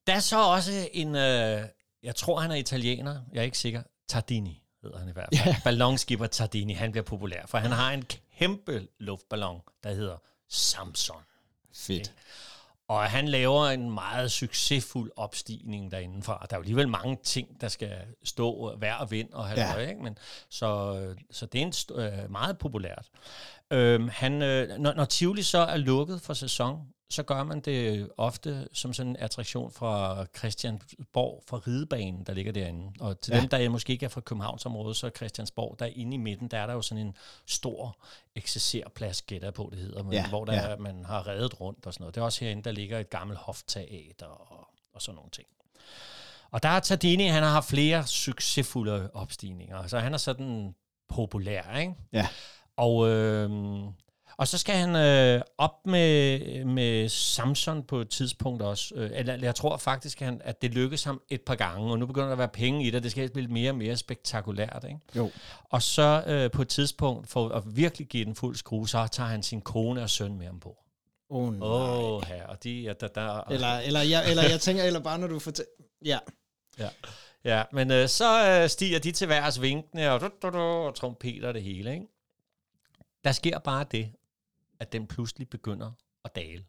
der 0.07 0.13
er 0.15 0.19
så 0.19 0.43
også 0.43 0.89
en, 0.93 1.15
øh, 1.15 1.61
jeg 2.03 2.15
tror 2.15 2.39
han 2.39 2.51
er 2.51 2.55
italiener, 2.55 3.19
jeg 3.33 3.39
er 3.39 3.43
ikke 3.43 3.57
sikker, 3.57 3.81
Tardini 4.09 4.63
hedder 4.83 4.99
han 4.99 5.09
i 5.09 5.11
hvert 5.11 5.29
fald. 5.35 5.45
Ja. 5.45 5.55
Ballonskipper 5.63 6.27
Tardini, 6.27 6.73
han 6.73 6.91
bliver 6.91 7.03
populær, 7.03 7.41
for 7.47 7.57
han 7.57 7.71
har 7.71 7.91
en 7.91 8.03
kæmpe 8.39 8.87
luftballon, 8.99 9.61
der 9.83 9.93
hedder 9.93 10.15
Samson. 10.49 11.21
Fedt. 11.75 12.11
Og 12.89 13.03
han 13.03 13.27
laver 13.27 13.65
en 13.65 13.91
meget 13.91 14.31
succesfuld 14.31 15.11
opstigning 15.15 15.91
derindefra. 15.91 16.45
Der 16.49 16.55
er 16.55 16.57
jo 16.57 16.61
alligevel 16.61 16.87
mange 16.87 17.17
ting, 17.23 17.61
der 17.61 17.67
skal 17.67 17.97
stå 18.23 18.75
hver 18.77 18.95
og 18.95 19.11
vind 19.11 19.33
og 19.33 19.47
have 19.47 19.59
Ja. 19.61 19.79
ja. 19.79 19.87
ikke? 19.89 20.01
Men, 20.03 20.17
så, 20.49 21.15
så 21.31 21.45
det 21.45 21.61
er 21.61 21.65
en 21.65 21.73
st- 21.75 21.99
øh, 21.99 22.31
meget 22.31 22.57
populært. 22.57 23.05
Øhm, 23.71 24.07
han, 24.09 24.41
øh, 24.41 24.77
når, 24.79 24.93
når 24.93 25.05
Tivoli 25.05 25.43
så 25.43 25.57
er 25.59 25.77
lukket 25.77 26.21
for 26.21 26.33
sæson, 26.33 26.79
så 27.09 27.23
gør 27.23 27.43
man 27.43 27.59
det 27.59 28.09
ofte 28.17 28.67
som 28.73 28.93
sådan 28.93 29.09
en 29.09 29.15
attraktion 29.17 29.71
fra 29.71 30.25
Christiansborg, 30.37 31.43
fra 31.47 31.57
ridebanen, 31.57 32.23
der 32.23 32.33
ligger 32.33 32.51
derinde. 32.51 32.91
Og 32.99 33.21
til 33.21 33.33
Ja. 33.33 33.39
dem, 33.39 33.49
der 33.49 33.69
måske 33.69 33.93
ikke 33.93 34.05
er 34.05 34.09
fra 34.09 34.21
Københavnsområdet, 34.21 34.97
så 34.97 35.05
er 35.07 35.11
Christiansborg, 35.11 35.75
der 35.79 35.85
inde 35.85 36.13
i 36.13 36.17
midten, 36.17 36.47
der 36.47 36.57
er 36.57 36.67
der 36.67 36.73
jo 36.73 36.81
sådan 36.81 37.05
en 37.07 37.15
stor 37.45 37.97
eksercerplads, 38.35 39.21
gætter 39.21 39.51
på, 39.51 39.69
det 39.71 39.79
hedder, 39.79 40.03
men, 40.03 40.13
Ja, 40.13 40.29
hvor 40.29 40.45
der 40.45 40.53
ja. 40.53 40.61
ja. 40.63 40.67
er, 40.67 40.77
man 40.77 41.05
har 41.05 41.27
reddet 41.27 41.61
rundt 41.61 41.85
og 41.85 41.93
sådan 41.93 42.03
noget. 42.03 42.15
Det 42.15 42.21
er 42.21 42.25
også 42.25 42.45
herinde, 42.45 42.63
der 42.63 42.71
ligger 42.71 42.99
et 42.99 43.09
gammelt 43.09 43.39
hofteater 43.39 44.25
og, 44.25 44.67
og 44.93 45.01
sådan 45.01 45.15
nogle 45.15 45.31
ting. 45.31 45.47
Og 46.51 46.63
der 46.63 46.69
er 46.69 46.79
Tardini, 46.79 47.23
han 47.27 47.43
har 47.43 47.49
haft 47.49 47.69
flere 47.69 48.07
succesfulde 48.07 49.09
opstigninger, 49.13 49.87
så 49.87 49.99
han 49.99 50.13
er 50.13 50.17
sådan 50.17 50.75
populær, 51.09 51.77
ikke? 51.77 51.93
Ja. 52.13 52.27
Og, 52.77 53.07
øh, 53.07 53.49
og 54.37 54.47
så 54.47 54.57
skal 54.57 54.75
han 54.75 54.95
øh, 54.95 55.41
op 55.57 55.85
med, 55.85 56.65
med 56.65 57.09
Samson 57.09 57.83
på 57.83 58.01
et 58.01 58.09
tidspunkt 58.09 58.61
også. 58.61 58.95
Øh, 58.95 59.11
eller 59.13 59.37
jeg 59.41 59.55
tror 59.55 59.77
faktisk, 59.77 60.21
at, 60.21 60.25
han, 60.25 60.41
at 60.43 60.61
det 60.61 60.73
lykkes 60.73 61.03
ham 61.03 61.21
et 61.29 61.41
par 61.41 61.55
gange, 61.55 61.91
og 61.91 61.99
nu 61.99 62.05
begynder 62.05 62.27
der 62.27 62.33
at 62.33 62.39
være 62.39 62.47
penge 62.47 62.87
i 62.87 62.89
det, 62.89 63.03
det 63.03 63.11
skal 63.11 63.29
blive 63.29 63.47
mere 63.47 63.71
og 63.71 63.75
mere 63.75 63.97
spektakulært. 63.97 64.85
Ikke? 64.87 64.99
Jo. 65.15 65.31
Og 65.69 65.81
så 65.81 66.23
øh, 66.27 66.51
på 66.51 66.61
et 66.61 66.67
tidspunkt, 66.67 67.29
for 67.29 67.49
at 67.49 67.63
virkelig 67.65 68.07
give 68.07 68.25
den 68.25 68.35
fuld 68.35 68.55
skrue, 68.55 68.89
så 68.89 69.07
tager 69.11 69.29
han 69.29 69.43
sin 69.43 69.61
kone 69.61 70.01
og 70.01 70.09
søn 70.09 70.37
med 70.37 70.49
ombord. 70.49 70.83
Oh, 71.29 71.53
nej. 71.53 71.67
Åh, 71.67 71.99
oh, 71.99 72.23
her, 72.27 72.47
og 72.47 72.63
de 72.63 72.87
er 72.87 72.93
der, 72.93 73.07
der 73.07 73.41
Eller, 73.41 73.79
eller, 73.79 74.01
jeg, 74.01 74.29
eller 74.29 74.43
jeg 74.43 74.61
tænker, 74.61 74.83
eller 74.83 74.99
bare 74.99 75.19
når 75.19 75.27
du 75.27 75.39
fortæller... 75.39 75.71
Ja. 76.05 76.19
Ja, 76.79 76.89
ja 77.43 77.63
men 77.71 77.91
øh, 77.91 78.07
så 78.07 78.49
øh, 78.49 78.69
stiger 78.69 78.99
de 78.99 79.11
til 79.11 79.29
værs 79.29 79.61
vinkende 79.61 80.11
og, 80.11 80.21
du, 80.21 80.29
du, 80.41 80.49
du, 80.49 80.57
og 80.57 80.95
trompeter 80.95 81.47
og 81.47 81.53
det 81.53 81.63
hele. 81.63 81.93
Ikke? 81.93 82.07
Der 83.23 83.31
sker 83.31 83.59
bare 83.59 83.85
det, 83.91 84.11
at 84.79 84.91
den 84.91 85.07
pludselig 85.07 85.49
begynder 85.49 85.91
at 86.25 86.35
dale. 86.35 86.65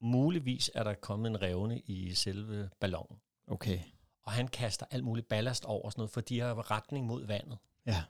Muligvis 0.00 0.70
er 0.74 0.84
der 0.84 0.94
kommet 0.94 1.30
en 1.30 1.42
revne 1.42 1.80
i 1.80 2.14
selve 2.14 2.70
ballonen, 2.80 3.18
Okay. 3.46 3.78
og 4.22 4.32
han 4.32 4.48
kaster 4.48 4.86
alt 4.90 5.04
muligt 5.04 5.28
ballast 5.28 5.64
over 5.64 5.90
sådan 5.90 6.00
noget, 6.00 6.10
for 6.10 6.20
de 6.20 6.40
har 6.40 6.70
retning 6.70 7.06
mod 7.06 7.26
vandet, 7.26 7.58
Ja. 7.86 8.04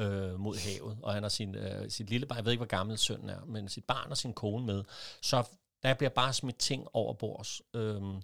øh, 0.00 0.40
mod 0.40 0.56
havet, 0.56 0.98
og 1.02 1.14
han 1.14 1.22
har 1.22 1.30
sin, 1.30 1.54
øh, 1.54 1.90
sit 1.90 2.10
lille 2.10 2.26
barn, 2.26 2.36
jeg 2.36 2.44
ved 2.44 2.52
ikke, 2.52 2.60
hvor 2.60 2.66
gammel 2.76 2.98
sønnen 2.98 3.30
er, 3.30 3.44
men 3.44 3.68
sit 3.68 3.84
barn 3.84 4.10
og 4.10 4.16
sin 4.16 4.32
kone 4.34 4.66
med, 4.66 4.84
så 5.22 5.48
der 5.82 5.94
bliver 5.94 6.10
bare 6.10 6.32
smidt 6.32 6.58
ting 6.58 6.88
over 6.92 7.14
bords. 7.14 7.62
Øhm, 7.74 8.22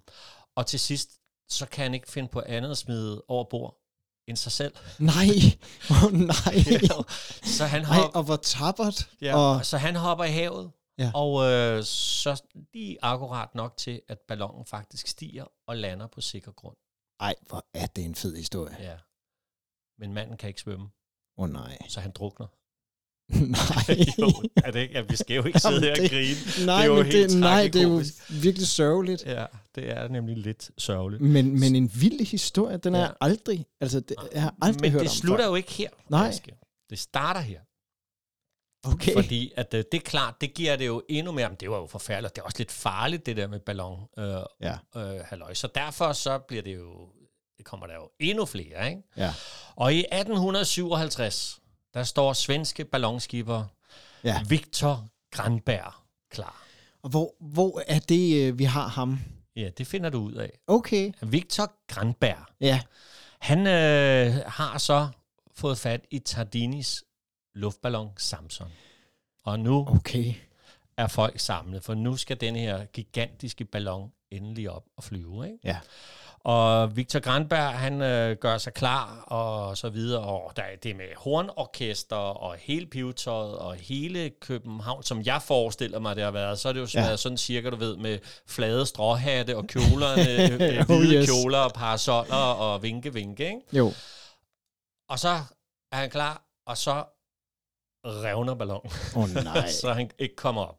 og 0.55 0.65
til 0.67 0.79
sidst, 0.79 1.19
så 1.47 1.65
kan 1.67 1.83
han 1.83 1.93
ikke 1.93 2.09
finde 2.11 2.29
på 2.29 2.41
andet 2.45 2.71
at 2.71 2.77
smide 2.77 3.23
over 3.27 3.43
bord 3.43 3.78
end 4.29 4.37
sig 4.37 4.51
selv. 4.51 4.75
Nej, 4.99 5.27
oh, 6.03 6.11
nej. 6.11 6.55
så 7.43 7.65
han 7.65 7.81
Nej, 7.81 7.97
hop, 7.97 8.15
og 8.15 8.23
hvor 8.23 8.35
tappert. 8.35 9.09
ja, 9.21 9.37
Og, 9.37 9.65
så 9.65 9.77
han 9.77 9.95
hopper 9.95 10.25
i 10.25 10.31
havet, 10.31 10.71
Ja. 10.97 11.11
og 11.15 11.43
øh, 11.51 11.83
så 11.83 12.41
lige 12.73 12.97
akkurat 13.01 13.55
nok 13.55 13.77
til, 13.77 14.01
at 14.07 14.17
ballonen 14.27 14.65
faktisk 14.65 15.07
stiger 15.07 15.45
og 15.67 15.77
lander 15.77 16.07
på 16.07 16.21
sikker 16.21 16.51
grund. 16.51 16.75
ej, 17.19 17.35
hvor 17.47 17.65
er 17.73 17.85
det 17.87 18.05
en 18.05 18.15
fed 18.15 18.35
historie. 18.35 18.75
Ja. 18.79 18.97
Men 19.99 20.13
manden 20.13 20.37
kan 20.37 20.47
ikke 20.47 20.61
svømme, 20.61 20.85
Åh 21.37 21.43
oh, 21.43 21.49
nej. 21.49 21.77
så 21.87 21.99
han 21.99 22.11
drukner. 22.11 22.47
nej. 23.57 24.05
jo, 24.19 24.49
er 24.55 24.71
det 24.71 24.79
ikke? 24.79 24.93
Ja, 24.93 25.01
vi 25.01 25.15
skal 25.15 25.35
jo 25.35 25.43
ikke 25.43 25.59
sidde 25.59 25.73
Jamen, 25.75 25.83
her 25.83 25.91
og 25.91 25.97
det- 25.97 26.11
grine. 26.11 26.65
Nej, 26.65 26.75
det 26.77 26.83
er 26.83 26.85
jo 26.87 26.95
men 26.95 27.05
helt 27.11 27.29
det, 27.29 27.39
nej, 27.39 27.69
det 27.73 27.75
er 27.81 27.87
jo 27.87 28.01
virkelig 28.29 28.67
sørgeligt. 28.67 29.23
Ja, 29.25 29.45
det 29.75 29.89
er 29.91 30.07
nemlig 30.07 30.37
lidt 30.37 30.71
sørgeligt. 30.77 31.21
Men, 31.21 31.59
men 31.59 31.75
en 31.75 31.91
vild 31.95 32.25
historie, 32.25 32.77
den 32.77 32.95
er 32.95 32.99
Ja. 32.99 33.05
jeg 33.05 33.13
aldrig, 33.21 33.65
altså 33.81 33.99
det, 33.99 34.15
jeg 34.33 34.41
har 34.41 34.55
aldrig 34.61 34.81
Men 34.81 34.91
hørt 34.91 35.01
det 35.01 35.07
om 35.09 35.13
slutter 35.15 35.43
før. 35.45 35.49
jo 35.49 35.55
ikke 35.55 35.71
her. 35.71 35.89
Nej. 36.09 36.27
Aske. 36.27 36.51
Det 36.89 36.99
starter 36.99 37.39
her. 37.39 37.59
Okay. 38.83 39.13
Fordi 39.13 39.51
at, 39.57 39.73
øh, 39.73 39.83
det 39.91 39.97
er 39.97 40.03
klart, 40.05 40.35
det 40.41 40.53
giver 40.53 40.75
det 40.75 40.87
jo 40.87 41.01
endnu 41.09 41.31
mere, 41.31 41.49
men 41.49 41.57
det 41.59 41.69
var 41.69 41.77
jo 41.77 41.87
forfærdeligt, 41.87 42.35
det 42.35 42.41
er 42.41 42.45
også 42.45 42.57
lidt 42.57 42.71
farligt, 42.71 43.25
det 43.25 43.37
der 43.37 43.47
med 43.47 43.59
ballon, 43.59 43.99
øh, 44.19 44.25
Ja. 44.61 44.77
øh, 44.95 45.21
halløj. 45.25 45.53
Så 45.53 45.67
derfor 45.75 46.13
så 46.13 46.37
bliver 46.37 46.63
det 46.63 46.75
jo, 46.75 47.09
det 47.57 47.65
kommer 47.65 47.87
der 47.87 47.93
jo 47.93 48.09
endnu 48.19 48.45
flere, 48.45 48.89
ikke? 48.89 49.01
Ja. 49.17 49.33
Og 49.75 49.93
i 49.93 50.05
1857, 50.11 51.58
der 51.93 52.03
står 52.03 52.33
svenske 52.33 52.85
ballonskipper 52.85 53.63
Ja. 54.23 54.41
Victor 54.47 55.07
Granberg 55.31 55.93
klar. 56.29 56.63
Og 57.01 57.09
hvor, 57.09 57.35
hvor 57.39 57.81
er 57.87 57.99
det, 57.99 58.47
øh, 58.47 58.59
vi 58.59 58.63
har 58.63 58.87
ham? 58.87 59.19
Ja, 59.55 59.69
det 59.77 59.87
finder 59.87 60.09
du 60.09 60.19
ud 60.19 60.33
af. 60.33 60.59
Okay. 60.67 61.11
Victor 61.21 61.71
Granberg, 61.87 62.45
Ja. 62.61 62.81
han 63.39 63.59
øh, 63.67 64.43
har 64.47 64.77
så 64.77 65.07
fået 65.55 65.77
fat 65.77 66.01
i 66.11 66.19
Tardinis 66.19 67.03
luftballon 67.55 68.11
Samson. 68.17 68.71
Og 69.45 69.59
nu 69.59 69.87
Okay. 69.87 70.33
er 70.97 71.07
folk 71.07 71.39
samlet, 71.39 71.83
for 71.83 71.93
nu 71.93 72.17
skal 72.17 72.41
den 72.41 72.55
her 72.55 72.85
gigantiske 72.85 73.65
ballon 73.65 74.11
endelig 74.31 74.69
op 74.69 74.83
og 74.97 75.03
flyve. 75.03 75.45
Ikke? 75.45 75.59
Ja. 75.63 75.77
Og 76.43 76.95
Victor 76.95 77.19
Granberg, 77.19 77.79
han 77.79 78.01
øh, 78.01 78.37
gør 78.37 78.57
sig 78.57 78.73
klar 78.73 79.23
og 79.27 79.77
så 79.77 79.89
videre, 79.89 80.21
og 80.21 80.51
der 80.55 80.61
er 80.63 80.75
det 80.83 80.95
med 80.95 81.05
hornorkester 81.17 82.15
og 82.15 82.55
hele 82.55 82.85
pivetøjet 82.85 83.57
og 83.57 83.75
hele 83.75 84.29
København, 84.29 85.03
som 85.03 85.21
jeg 85.21 85.41
forestiller 85.41 85.99
mig, 85.99 86.15
det 86.15 86.23
har 86.23 86.31
været, 86.31 86.59
så 86.59 86.69
er 86.69 86.73
det 86.73 86.79
jo 86.79 86.85
sådan, 86.87 87.09
Ja. 87.09 87.17
sådan 87.17 87.37
cirka, 87.37 87.69
du 87.69 87.75
ved, 87.75 87.97
med 87.97 88.19
flade 88.47 88.85
stråhatte 88.85 89.57
og 89.57 89.67
kjolerne, 89.67 90.31
øh, 90.77 90.79
Oh, 90.79 90.85
hvide 90.85 91.15
yes. 91.15 91.25
kjoler 91.29 91.57
og 91.59 91.71
parasoller 91.73 92.35
og 92.35 92.83
vinke-vinke, 92.83 93.45
ikke? 93.45 93.61
Jo. 93.73 93.93
Og 95.09 95.19
så 95.19 95.29
er 95.91 95.95
han 95.97 96.09
klar, 96.09 96.43
og 96.67 96.77
så 96.77 97.03
revner 98.05 98.55
ballonen 98.55 98.91
Åh 99.15 99.23
oh, 99.23 99.29
nej. 99.29 99.69
så 99.81 99.93
han 99.93 100.11
ikke 100.19 100.35
kommer 100.35 100.61
op. 100.65 100.75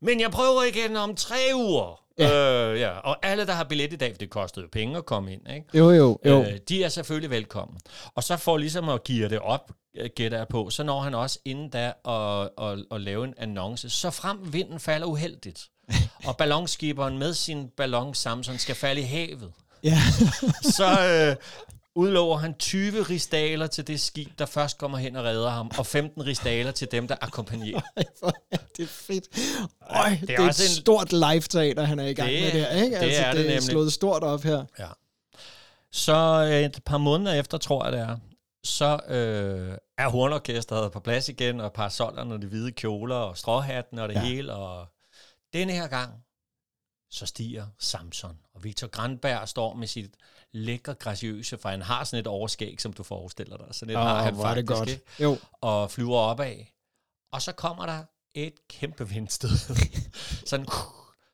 Men 0.00 0.20
jeg 0.20 0.30
prøver 0.30 0.62
igen 0.62 0.96
om 0.96 1.16
tre 1.16 1.38
uger. 1.54 2.02
Ja. 2.20 2.72
Øh, 2.72 2.80
ja. 2.80 2.90
Og 2.90 3.16
alle, 3.22 3.46
der 3.46 3.52
har 3.52 3.64
billet 3.64 3.92
i 3.92 3.96
dag, 3.96 4.12
for 4.12 4.18
det 4.18 4.30
kostede 4.30 4.64
jo 4.64 4.68
penge 4.72 4.96
at 4.96 5.06
komme 5.06 5.32
ind, 5.32 5.50
ikke? 5.54 5.66
Jo, 5.74 5.90
jo, 5.90 6.18
jo. 6.24 6.42
Øh, 6.42 6.58
de 6.68 6.84
er 6.84 6.88
selvfølgelig 6.88 7.30
velkommen. 7.30 7.80
Og 8.14 8.24
så 8.24 8.36
får 8.36 8.56
ligesom 8.56 8.88
at 8.88 9.04
give 9.04 9.28
det 9.28 9.38
op, 9.38 9.72
øh, 9.96 10.10
gætter 10.16 10.38
jeg 10.38 10.48
på, 10.48 10.70
så 10.70 10.82
når 10.82 11.00
han 11.00 11.14
også 11.14 11.38
inden 11.44 11.70
da 11.70 11.92
at, 12.08 12.48
at, 12.66 12.84
at 12.92 13.00
lave 13.00 13.24
en 13.24 13.34
annonce, 13.38 13.90
så 13.90 14.10
frem 14.10 14.52
vinden 14.52 14.80
falder 14.80 15.06
uheldigt. 15.06 15.68
og 16.28 16.36
ballonskiberen 16.36 17.18
med 17.18 17.34
sin 17.34 17.68
ballon 17.76 18.14
Samson 18.14 18.58
skal 18.58 18.74
falde 18.74 19.00
i 19.00 19.04
havet. 19.04 19.52
Ja. 19.82 19.98
Så 20.78 20.86
øh, 21.06 21.36
udlover 21.96 22.36
han 22.36 22.54
20 22.54 23.02
ristaler 23.02 23.66
til 23.66 23.86
det 23.86 24.00
skib, 24.00 24.38
der 24.38 24.46
først 24.46 24.78
kommer 24.78 24.98
hen 24.98 25.16
og 25.16 25.24
redder 25.24 25.50
ham, 25.50 25.70
og 25.78 25.86
15 25.86 26.26
ristaler 26.26 26.70
til 26.70 26.88
dem, 26.92 27.08
der 27.08 27.16
akkompagnerer. 27.20 27.80
Hvor 28.20 28.34
er 28.50 28.56
det 28.76 28.88
fedt. 28.88 29.24
Øj, 29.90 30.08
det 30.10 30.20
er, 30.22 30.26
det 30.26 30.34
er 30.34 30.46
også 30.48 30.62
et 30.62 30.68
en- 30.68 30.74
stort 30.74 31.12
live-teater, 31.12 31.82
han 31.84 31.98
er 31.98 32.06
i 32.06 32.14
gang 32.14 32.28
Det- 32.30 32.40
med 32.54 32.62
der, 32.62 32.70
ikke? 32.70 32.96
det 32.96 33.02
altså, 33.02 33.22
er 33.22 33.26
det 33.30 33.36
det 33.36 33.44
er 33.46 33.48
nemlig. 33.48 33.62
slået 33.62 33.92
stort 33.92 34.22
op 34.22 34.42
her. 34.42 34.64
Ja. 34.78 34.88
Så 35.92 36.48
øh, 36.52 36.60
et 36.64 36.80
par 36.86 36.98
måneder 36.98 37.32
efter, 37.34 37.58
tror 37.58 37.84
jeg 37.84 37.92
det 37.92 38.00
er, 38.00 38.16
så 38.64 39.00
øh, 39.08 39.76
er 39.98 40.08
hornorkestret 40.08 40.92
på 40.92 41.00
plads 41.00 41.28
igen, 41.28 41.60
og 41.60 41.72
parasollerne 41.72 42.40
de 42.42 42.46
hvide 42.46 42.72
kjoler, 42.72 43.14
og 43.16 43.38
stråhatten 43.38 43.98
og 43.98 44.08
det 44.08 44.14
ja. 44.14 44.20
hele. 44.24 44.54
Og 44.54 44.86
denne 45.52 45.72
her 45.72 45.86
gang, 45.86 46.12
så 47.10 47.26
stiger 47.26 47.66
Samson. 47.78 48.38
Og 48.54 48.64
Victor 48.64 48.86
Grandberg 48.86 49.48
står 49.48 49.74
med 49.74 49.86
sit 49.86 50.10
lækre 50.52 50.94
graciøse, 50.94 51.58
for 51.58 51.68
han 51.68 51.82
har 51.82 52.04
sådan 52.04 52.20
et 52.20 52.26
overskæg, 52.26 52.80
som 52.80 52.92
du 52.92 53.02
forestiller 53.02 53.56
dig. 53.56 53.66
Sådan 53.70 53.90
et 53.90 53.96
Åh, 53.96 54.02
har 54.02 54.22
han 54.22 54.26
er 54.26 54.30
det 54.36 54.40
faktisk, 54.42 54.66
godt. 54.66 54.88
ikke? 54.88 55.02
Jo. 55.20 55.38
og 55.60 55.90
flyver 55.90 56.18
opad. 56.18 56.54
Og 57.32 57.42
så 57.42 57.52
kommer 57.52 57.86
der 57.86 58.02
et 58.34 58.52
kæmpe 58.68 59.08
vindstød. 59.08 59.50
Sådan, 60.46 60.66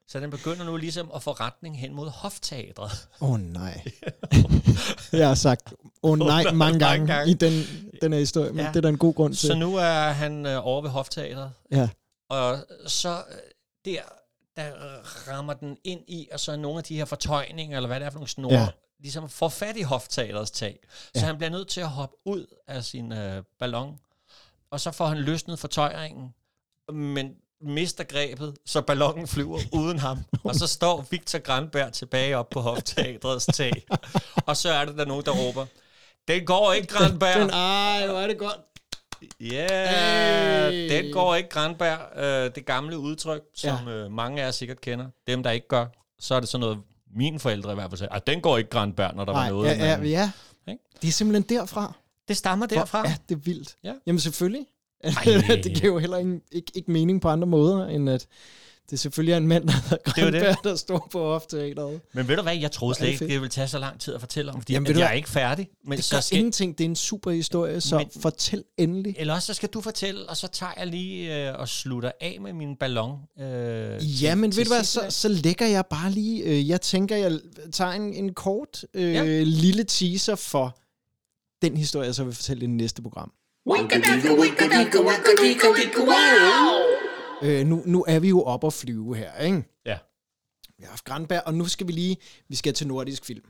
så 0.08 0.20
den 0.20 0.30
begynder 0.30 0.64
nu 0.64 0.76
ligesom 0.76 1.10
at 1.14 1.22
få 1.22 1.32
retning 1.32 1.80
hen 1.80 1.94
mod 1.94 2.08
hofteatret. 2.10 3.08
Åh 3.20 3.30
oh, 3.30 3.40
nej. 3.40 3.84
jeg 5.12 5.28
har 5.28 5.34
sagt, 5.34 5.74
åh 6.02 6.10
oh, 6.12 6.18
nej, 6.18 6.52
mange 6.52 6.78
gange, 6.78 7.06
mange 7.06 7.06
gange. 7.06 7.30
i 7.30 7.34
den, 7.34 7.52
den 8.02 8.12
her 8.12 8.20
historie, 8.20 8.50
men 8.52 8.60
Ja. 8.64 8.68
det 8.68 8.76
er 8.76 8.80
der 8.80 8.88
en 8.88 8.98
god 8.98 9.14
grund 9.14 9.34
til. 9.34 9.46
Så 9.46 9.54
nu 9.54 9.76
er 9.76 10.08
han 10.10 10.46
øh, 10.46 10.66
over 10.66 10.82
ved 10.82 10.90
hofteatret, 10.90 11.52
Ja. 11.70 11.88
og 12.28 12.58
så 12.86 13.16
øh, 13.16 13.34
der, 13.84 14.00
der 14.56 14.72
rammer 15.32 15.52
den 15.54 15.76
ind 15.84 16.00
i, 16.08 16.28
og 16.32 16.40
så 16.40 16.52
er 16.52 16.56
nogle 16.56 16.78
af 16.78 16.84
de 16.84 16.96
her 16.96 17.04
fortøjninger, 17.04 17.76
eller 17.78 17.86
hvad 17.86 18.00
det 18.00 18.06
er 18.06 18.10
for 18.10 18.18
nogle 18.18 18.28
snore, 18.28 18.52
Ja. 18.54 18.68
ligesom 19.00 19.28
får 19.28 19.48
fat 19.48 19.76
i 19.76 19.82
hofteatrets 19.82 20.50
tag. 20.50 20.78
Så 20.92 21.10
Ja. 21.14 21.20
han 21.26 21.36
bliver 21.36 21.50
nødt 21.50 21.68
til 21.68 21.80
at 21.80 21.88
hoppe 21.88 22.16
ud 22.24 22.46
af 22.66 22.84
sin 22.84 23.12
øh, 23.12 23.42
ballon, 23.58 23.98
og 24.70 24.80
så 24.80 24.90
får 24.90 25.06
han 25.06 25.18
løsnet 25.18 25.58
fortøjringen, 25.58 26.34
men 26.92 27.34
mister 27.60 28.04
grebet, 28.04 28.56
så 28.66 28.80
ballonen 28.80 29.26
flyver 29.28 29.58
uden 29.80 29.98
ham. 29.98 30.18
Og 30.44 30.54
så 30.54 30.66
står 30.66 31.06
Victor 31.10 31.38
Grandberg 31.38 31.92
tilbage 31.92 32.36
op 32.36 32.50
på 32.50 32.60
hofteatrets 32.60 33.46
tag. 33.46 33.86
Og 34.46 34.56
så 34.56 34.68
er 34.70 34.84
det 34.84 34.98
der 34.98 35.04
nogen, 35.04 35.24
der 35.24 35.32
råber, 35.32 35.66
den 36.28 36.46
går 36.46 36.72
ikke, 36.72 36.88
Grandberg. 36.88 37.40
Den, 37.40 37.50
ej, 37.50 38.06
hvor 38.06 38.20
er 38.20 38.26
det 38.26 38.38
godt. 38.38 38.56
Ja, 39.40 39.66
yeah, 39.70 40.72
Hey. 40.72 40.90
den 40.90 41.12
går 41.12 41.34
ikke 41.34 41.48
Grandberg. 41.48 41.98
Øh, 42.24 42.54
det 42.54 42.66
gamle 42.66 42.98
udtryk, 42.98 43.42
som 43.54 43.88
øh, 43.88 44.10
mange 44.12 44.40
af 44.42 44.44
jer 44.44 44.50
sikkert 44.50 44.80
kender. 44.80 45.06
Dem, 45.26 45.42
der 45.42 45.50
ikke 45.50 45.68
gør, 45.68 45.86
så 46.18 46.34
er 46.34 46.40
det 46.40 46.48
sådan 46.48 46.60
noget, 46.60 46.78
mine 47.16 47.38
forældre 47.40 47.72
i 47.72 47.74
hvert 47.74 47.90
fald 47.90 47.98
sagde, 47.98 48.12
at 48.14 48.26
den 48.26 48.40
går 48.40 48.58
ikke 48.58 48.70
Grandberg, 48.70 49.14
når 49.16 49.24
der 49.24 49.32
Nej, 49.32 49.42
var 49.50 49.50
noget. 49.50 49.68
ja, 49.78 49.86
ja, 49.90 49.96
men- 49.96 50.06
ja. 50.06 50.30
Ikke? 50.68 50.82
Det 51.02 51.08
er 51.08 51.12
simpelthen 51.12 51.58
derfra. 51.58 51.92
Det 52.28 52.36
stammer 52.36 52.66
derfra. 52.66 53.00
Hvor 53.00 53.10
er 53.10 53.14
det 53.28 53.46
vildt. 53.46 53.76
Ja. 53.84 53.92
Jamen 54.06 54.20
selvfølgelig. 54.20 54.66
Ej. 55.04 55.12
det 55.64 55.74
giver 55.74 55.92
jo 55.92 55.98
heller 55.98 56.16
ikke, 56.18 56.40
ikke, 56.52 56.72
ikke 56.74 56.90
mening 56.90 57.20
på 57.22 57.28
andre 57.28 57.46
måder, 57.46 57.86
end 57.86 58.10
at 58.10 58.26
det 58.90 59.00
selvfølgelig 59.00 59.32
er 59.32 59.36
en 59.36 59.46
mand, 59.46 59.66
der 59.68 59.72
hedder 59.72 59.96
er 60.16 60.20
jo 60.24 60.26
det. 60.26 60.34
Grønberg, 60.42 60.64
der 60.64 60.76
står 60.76 61.08
på 61.12 61.18
hofteateret. 61.24 62.00
Men 62.14 62.28
ved 62.28 62.36
du 62.36 62.42
hvad, 62.42 62.56
jeg 62.56 62.72
troede 62.72 62.94
slet 62.94 63.06
det 63.06 63.12
ikke, 63.12 63.24
det 63.32 63.40
ville 63.40 63.48
tage 63.50 63.68
så 63.68 63.78
lang 63.78 64.00
tid 64.00 64.14
at 64.14 64.20
fortælle 64.20 64.52
om, 64.52 64.60
fordi 64.60 64.72
Jamen, 64.72 64.98
jeg 64.98 65.08
er 65.08 65.12
ikke 65.12 65.28
færdig. 65.28 65.68
Men 65.84 65.96
Det 65.96 66.04
så 66.04 66.16
gør 66.16 66.20
skal, 66.20 66.38
ingenting. 66.38 66.78
Det 66.78 66.84
er 66.84 66.88
en 66.88 66.96
super 66.96 67.30
historie, 67.30 67.80
så 67.80 67.98
Men- 67.98 68.06
fortæl 68.20 68.62
endelig. 68.78 69.14
eller 69.18 69.34
også 69.34 69.46
så 69.46 69.54
skal 69.54 69.68
du 69.68 69.80
fortælle, 69.80 70.28
og 70.28 70.36
så 70.36 70.48
tager 70.48 70.72
jeg 70.78 70.86
lige 70.86 71.48
øh, 71.48 71.58
og 71.58 71.68
slutter 71.68 72.12
af 72.20 72.38
med 72.40 72.52
min 72.52 72.76
ballon. 72.76 73.18
Øh, 73.40 73.44
Ja, 73.44 74.28
til- 74.30 74.38
men 74.38 74.50
til 74.50 74.58
ved 74.58 74.64
du 74.64 74.74
hvad, 74.74 74.84
så, 74.84 75.00
så 75.08 75.28
lægger 75.28 75.66
jeg 75.66 75.84
bare 75.90 76.10
lige, 76.10 76.42
øh, 76.42 76.68
jeg 76.68 76.80
tænker, 76.80 77.16
jeg 77.16 77.38
tager 77.72 77.90
en, 77.92 78.14
en 78.14 78.34
kort 78.34 78.84
øh, 78.94 79.12
Ja. 79.14 79.42
lille 79.42 79.84
teaser 79.84 80.34
for 80.34 80.78
den 81.62 81.76
historie, 81.76 82.06
jeg 82.06 82.14
så 82.14 82.24
vil 82.24 82.34
fortælle 82.34 82.62
i 82.62 82.66
det 82.66 82.74
næste 82.74 83.02
program. 83.02 83.32
Winkadinka, 83.70 84.28
winkadinka, 84.40 84.98
wakadinka, 84.98 85.66
dika, 85.76 86.00
wow! 86.00 86.85
Øh, 87.42 87.66
nu, 87.66 87.82
nu 87.86 88.04
er 88.08 88.18
vi 88.18 88.28
jo 88.28 88.42
oppe 88.42 88.66
at 88.66 88.72
flyve 88.72 89.16
her, 89.16 89.38
ikke? 89.38 89.64
Ja. 89.86 89.98
Vi 90.78 90.82
har 90.82 90.90
haft 90.90 91.04
Grandberg, 91.04 91.42
og 91.46 91.54
nu 91.54 91.68
skal 91.68 91.86
vi 91.86 91.92
lige, 91.92 92.16
vi 92.48 92.56
skal 92.56 92.74
til 92.74 92.86
nordisk 92.86 93.24
film. 93.24 93.44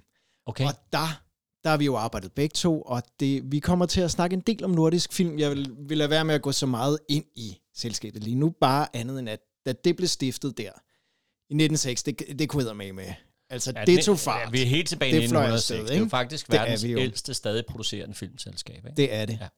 Okay. 0.47 0.64
Og 0.64 0.73
der, 0.93 1.23
der 1.64 1.71
har 1.71 1.76
vi 1.76 1.85
jo 1.85 1.97
arbejdet 1.97 2.33
begge 2.33 2.52
to, 2.55 2.83
og 2.83 3.02
det, 3.21 3.52
vi 3.52 3.61
kommer 3.61 3.87
til 3.87 4.00
at 4.00 4.11
snakke 4.11 4.35
en 4.35 4.40
del 4.40 4.64
om 4.64 4.71
nordisk 4.71 5.12
film. 5.12 5.38
Jeg 5.38 5.50
vil, 5.50 5.71
vil 5.78 5.99
lade 5.99 6.11
være 6.11 6.25
med 6.25 6.35
at 6.35 6.43
gå 6.43 6.52
så 6.52 6.66
meget 6.66 6.99
ind 7.09 7.25
i 7.37 7.59
selskabet 7.75 8.25
lige 8.25 8.37
nu, 8.37 8.50
bare 8.61 8.97
andet 8.97 9.19
end 9.19 9.28
at, 9.28 9.40
da 9.66 9.73
det 9.73 9.97
blev 9.97 10.09
stiftet 10.09 10.59
der 10.59 10.73
i 11.50 11.55
1906, 11.55 12.02
det, 12.02 12.38
det 12.38 12.49
kunne 12.49 12.69
jeg 12.69 12.76
med 12.76 12.93
med. 12.93 13.12
Altså, 13.50 13.73
ja, 13.76 13.85
det 13.85 14.05
tog 14.05 14.19
fart. 14.19 14.40
Ja, 14.47 14.50
vi 14.50 14.62
er 14.62 14.66
helt 14.66 14.88
tilbage 14.88 15.11
i 15.16 15.21
Det 15.21 15.28
fløj 15.28 15.43
1906. 15.43 15.71
afsted, 15.71 15.88
det 15.88 15.97
er 15.97 16.00
jo 16.00 16.09
faktisk 16.09 16.47
Det 16.47 16.55
er 16.55 16.62
verdens 16.62 16.85
jo. 16.85 16.99
ældste 16.99 17.35
stadig 17.35 17.66
producerende 17.66 18.14
filmselskab. 18.14 18.76
Ikke? 18.76 18.97
Det 18.97 19.14
er 19.14 19.26
det. 19.26 19.38
Ja. 19.40 19.49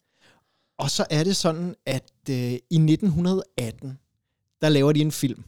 Og 0.79 0.91
så 0.91 1.07
er 1.11 1.25
det 1.25 1.37
sådan, 1.37 1.75
at 1.87 2.13
øh, 2.31 2.37
i 2.37 2.77
1918, 2.77 3.99
der 4.63 4.69
laver 4.69 4.93
de 4.93 5.01
en 5.01 5.13
film. 5.13 5.45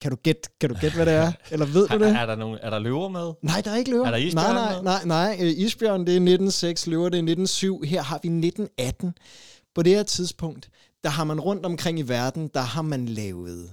Kan 0.00 0.10
du 0.10 0.16
gætte, 0.16 0.42
kan 0.60 0.68
du 0.68 0.76
gætte 0.80 0.96
hvad 0.96 1.06
det 1.06 1.14
er? 1.14 1.32
Eller 1.50 1.66
ved 1.66 1.88
du 1.88 1.94
Er, 1.94 1.98
det? 1.98 2.08
er, 2.08 2.26
der 2.26 2.36
nogen, 2.36 2.58
er 2.62 2.70
der 2.70 2.78
løver 2.78 3.08
med? 3.08 3.32
Nej, 3.42 3.60
der 3.60 3.70
er 3.70 3.76
ikke 3.76 3.90
løver. 3.90 4.06
Er 4.06 4.10
der 4.10 4.18
isbjørn 4.18 4.54
Nej, 4.54 4.82
nej, 4.82 5.04
nej, 5.04 5.34
nej. 5.34 5.36
Øh, 5.40 5.50
Isbjørn, 5.56 6.00
det 6.00 6.08
er 6.08 6.16
1906, 6.16 6.86
løver 6.86 7.08
det 7.08 7.16
er 7.16 7.22
1907. 7.22 7.82
Her 7.82 8.02
har 8.02 8.18
vi 8.22 8.28
1918. 8.28 9.14
På 9.74 9.82
det 9.82 9.94
her 9.94 10.02
tidspunkt, 10.02 10.70
der 11.04 11.10
har 11.10 11.24
man 11.24 11.40
rundt 11.40 11.66
omkring 11.66 11.98
i 11.98 12.02
verden, 12.02 12.50
der 12.54 12.60
har 12.60 12.82
man 12.82 13.06
lavet 13.06 13.70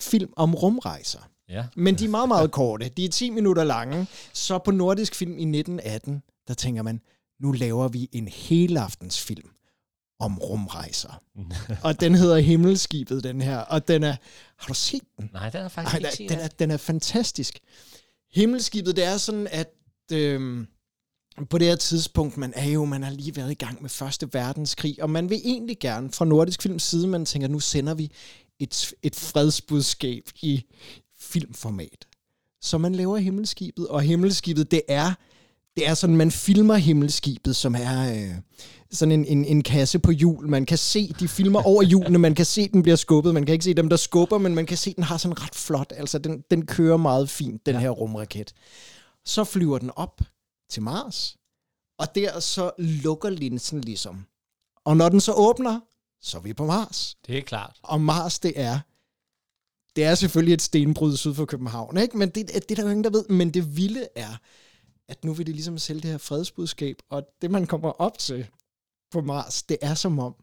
film 0.00 0.32
om 0.36 0.54
rumrejser. 0.54 1.18
Ja. 1.48 1.64
Men 1.76 1.94
de 1.94 2.04
er 2.04 2.08
meget, 2.08 2.28
meget 2.28 2.50
korte. 2.50 2.88
De 2.96 3.04
er 3.04 3.08
10 3.08 3.30
minutter 3.30 3.64
lange. 3.64 4.06
Så 4.32 4.58
på 4.58 4.70
Nordisk 4.70 5.14
Film 5.14 5.30
i 5.32 5.42
1918, 5.42 6.22
der 6.48 6.54
tænker 6.54 6.82
man, 6.82 7.00
nu 7.40 7.52
laver 7.52 7.88
vi 7.88 8.08
en 8.12 8.28
helaftensfilm 8.28 9.48
om 10.20 10.38
rumrejser. 10.38 11.22
og 11.82 12.00
den 12.00 12.14
hedder 12.14 12.38
Himmelskibet, 12.38 13.24
den 13.24 13.40
her. 13.42 13.58
Og 13.58 13.88
den 13.88 14.02
er... 14.02 14.16
Har 14.56 14.66
du 14.68 14.74
set 14.74 15.02
den? 15.18 15.30
Nej, 15.32 15.50
den 15.50 15.60
er 15.60 15.68
faktisk 15.68 15.94
Ej, 15.94 15.98
ikke 15.98 16.16
set. 16.16 16.30
den, 16.30 16.38
er, 16.38 16.48
den 16.48 16.70
er 16.70 16.76
fantastisk. 16.76 17.58
Himmelskibet, 18.32 18.96
det 18.96 19.04
er 19.04 19.16
sådan, 19.16 19.48
at 19.50 19.74
øhm, 20.12 20.66
på 21.50 21.58
det 21.58 21.66
her 21.66 21.76
tidspunkt, 21.76 22.36
man 22.36 22.52
er 22.56 22.68
jo, 22.68 22.84
man 22.84 23.02
har 23.02 23.10
lige 23.10 23.36
været 23.36 23.50
i 23.50 23.54
gang 23.54 23.82
med 23.82 23.90
Første 23.90 24.28
Verdenskrig, 24.32 25.02
og 25.02 25.10
man 25.10 25.30
vil 25.30 25.40
egentlig 25.44 25.78
gerne 25.78 26.10
fra 26.12 26.24
Nordisk 26.24 26.62
Films 26.62 26.82
side, 26.82 27.06
man 27.06 27.24
tænker, 27.24 27.48
nu 27.48 27.60
sender 27.60 27.94
vi 27.94 28.10
et, 28.58 28.92
et 29.02 29.14
fredsbudskab 29.14 30.22
i 30.42 30.64
filmformat. 31.18 32.06
Så 32.60 32.78
man 32.78 32.94
laver 32.94 33.16
Himmelskibet, 33.16 33.88
og 33.88 34.02
Himmelskibet, 34.02 34.70
det 34.70 34.82
er, 34.88 35.12
det 35.76 35.88
er 35.88 35.94
sådan, 35.94 36.16
man 36.16 36.30
filmer 36.30 36.74
Himmelskibet, 36.74 37.56
som 37.56 37.74
er 37.74 38.12
øh, 38.14 38.34
sådan 38.90 39.12
en, 39.12 39.24
en, 39.24 39.44
en 39.44 39.62
kasse 39.62 39.98
på 39.98 40.10
hjul. 40.10 40.48
Man 40.48 40.66
kan 40.66 40.78
se, 40.78 41.12
de 41.20 41.28
filmer 41.28 41.62
over 41.62 41.82
hjulene, 41.82 42.18
man 42.18 42.34
kan 42.34 42.46
se, 42.46 42.68
den 42.68 42.82
bliver 42.82 42.96
skubbet, 42.96 43.34
man 43.34 43.46
kan 43.46 43.52
ikke 43.52 43.64
se 43.64 43.74
dem, 43.74 43.88
der 43.88 43.96
skubber, 43.96 44.38
men 44.38 44.54
man 44.54 44.66
kan 44.66 44.76
se, 44.76 44.94
den 44.94 45.04
har 45.04 45.16
sådan 45.16 45.42
ret 45.42 45.54
flot, 45.54 45.92
altså 45.96 46.18
den, 46.18 46.44
den 46.50 46.66
kører 46.66 46.96
meget 46.96 47.30
fint, 47.30 47.66
den 47.66 47.76
her 47.76 47.90
rumraket. 47.90 48.54
Så 49.24 49.44
flyver 49.44 49.78
den 49.78 49.90
op 49.96 50.20
til 50.70 50.82
Mars, 50.82 51.36
og 51.98 52.14
der 52.14 52.40
så 52.40 52.70
lukker 52.78 53.30
linsen 53.30 53.80
ligesom. 53.80 54.26
Og 54.84 54.96
når 54.96 55.08
den 55.08 55.20
så 55.20 55.32
åbner, 55.32 55.80
så 56.20 56.38
er 56.38 56.42
vi 56.42 56.52
på 56.52 56.66
Mars. 56.66 57.16
Det 57.26 57.38
er 57.38 57.42
klart. 57.42 57.76
Og 57.82 58.00
Mars, 58.00 58.38
det 58.38 58.52
er 58.56 58.78
det 59.96 60.04
er 60.04 60.14
selvfølgelig 60.14 60.54
et 60.54 60.62
stenbrud 60.62 61.16
syd 61.16 61.34
for 61.34 61.44
København, 61.44 61.98
ikke? 61.98 62.18
men 62.18 62.28
det, 62.28 62.48
det 62.48 62.70
er 62.70 62.74
der 62.74 62.82
jo 62.82 62.88
ingen, 62.88 63.04
der 63.04 63.10
ved. 63.10 63.24
Men 63.28 63.50
det 63.50 63.76
vilde 63.76 64.08
er, 64.16 64.36
at 65.08 65.24
nu 65.24 65.32
vil 65.32 65.46
det 65.46 65.54
ligesom 65.54 65.78
sælge 65.78 66.00
det 66.00 66.10
her 66.10 66.18
fredsbudskab, 66.18 66.96
og 67.10 67.22
det, 67.42 67.50
man 67.50 67.66
kommer 67.66 67.90
op 67.90 68.18
til 68.18 68.46
på 69.10 69.20
Mars, 69.20 69.62
det 69.62 69.78
er 69.82 69.94
som 69.94 70.18
om, 70.18 70.34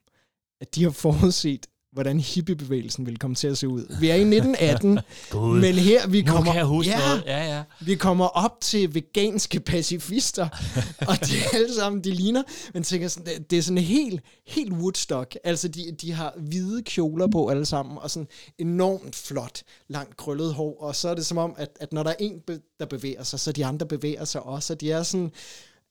at 0.62 0.76
de 0.76 0.84
har 0.84 0.92
forudset, 0.92 1.68
hvordan 1.92 2.20
hippiebevægelsen 2.20 3.06
vil 3.06 3.20
komme 3.20 3.36
til 3.36 3.48
at 3.48 3.58
se 3.58 3.68
ud. 3.68 3.98
Vi 4.00 4.10
er 4.10 4.16
i 4.16 4.22
1918, 4.22 5.00
God. 5.30 5.60
men 5.60 5.76
her 5.76 6.08
vi 6.08 6.22
kommer, 6.22 6.54
jeg 6.54 6.66
huske 6.66 6.92
ja, 6.92 7.00
noget. 7.00 7.24
Ja, 7.26 7.56
ja. 7.56 7.64
vi 7.82 7.96
kommer 7.96 8.26
op 8.26 8.62
til 8.62 8.96
veganske 8.96 9.60
pacifister, 9.60 10.50
og 11.10 11.28
de 11.28 11.34
alle 11.54 11.74
sammen, 11.76 12.04
de 12.04 12.12
ligner, 12.12 12.44
men 12.74 12.84
tænker 12.84 13.08
sådan, 13.08 13.44
det, 13.50 13.58
er 13.58 13.62
sådan 13.62 13.78
helt, 13.78 14.22
helt 14.48 14.74
Woodstock. 14.74 15.38
Altså, 15.44 15.68
de, 15.68 15.92
de 16.02 16.12
har 16.12 16.34
hvide 16.38 16.84
kjoler 16.84 17.28
på 17.28 17.48
alle 17.48 17.66
sammen, 17.66 17.98
og 17.98 18.12
sådan 18.12 18.28
enormt 18.58 19.16
flot, 19.16 19.62
langt 19.88 20.18
krøllet 20.18 20.54
hår, 20.54 20.82
og 20.82 20.96
så 20.96 21.10
er 21.10 21.16
det 21.16 21.26
som 21.26 21.38
om, 21.38 21.56
at, 21.58 21.70
at 21.80 21.94
når 21.94 22.04
der 22.04 22.10
er 22.10 22.16
en, 22.20 22.42
der 22.80 22.86
bevæger 22.86 23.24
sig, 23.24 23.40
så 23.40 23.52
de 23.52 23.66
andre 23.66 23.86
bevæger 23.86 24.26
sig 24.26 24.44
også, 24.44 24.74
og 24.74 24.82
de 24.82 24.92
er 24.92 25.04
sådan, 25.04 25.32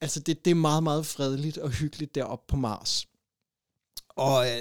altså 0.01 0.21
det, 0.21 0.45
det 0.45 0.51
er 0.51 0.55
meget, 0.55 0.83
meget 0.83 1.07
fredeligt 1.07 1.59
og 1.59 1.71
hyggeligt 1.71 2.15
deroppe 2.15 2.45
på 2.49 2.57
Mars. 2.57 3.07
Og 4.17 4.47
øh, 4.47 4.61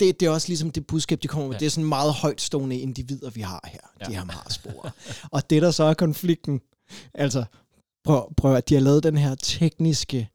det, 0.00 0.20
det 0.20 0.22
er 0.22 0.30
også 0.30 0.48
ligesom 0.48 0.70
det 0.70 0.86
budskab, 0.86 1.22
de 1.22 1.28
kommer 1.28 1.48
med. 1.48 1.54
Ja. 1.54 1.58
Det 1.58 1.66
er 1.66 1.70
sådan 1.70 1.88
meget 1.88 2.12
højtstående 2.14 2.78
individer, 2.78 3.30
vi 3.30 3.40
har 3.40 3.68
her, 3.72 3.80
ja. 4.00 4.04
de 4.04 4.14
her 4.14 4.24
Marsboere. 4.24 4.90
og 5.32 5.50
det, 5.50 5.62
der 5.62 5.70
så 5.70 5.84
er 5.84 5.94
konflikten, 5.94 6.60
altså, 7.14 7.44
prøv, 8.04 8.34
prøv 8.36 8.54
at 8.54 8.68
de 8.68 8.74
har 8.74 8.80
lavet 8.80 9.02
den 9.02 9.16
her 9.16 9.34
tekniske, 9.34 10.28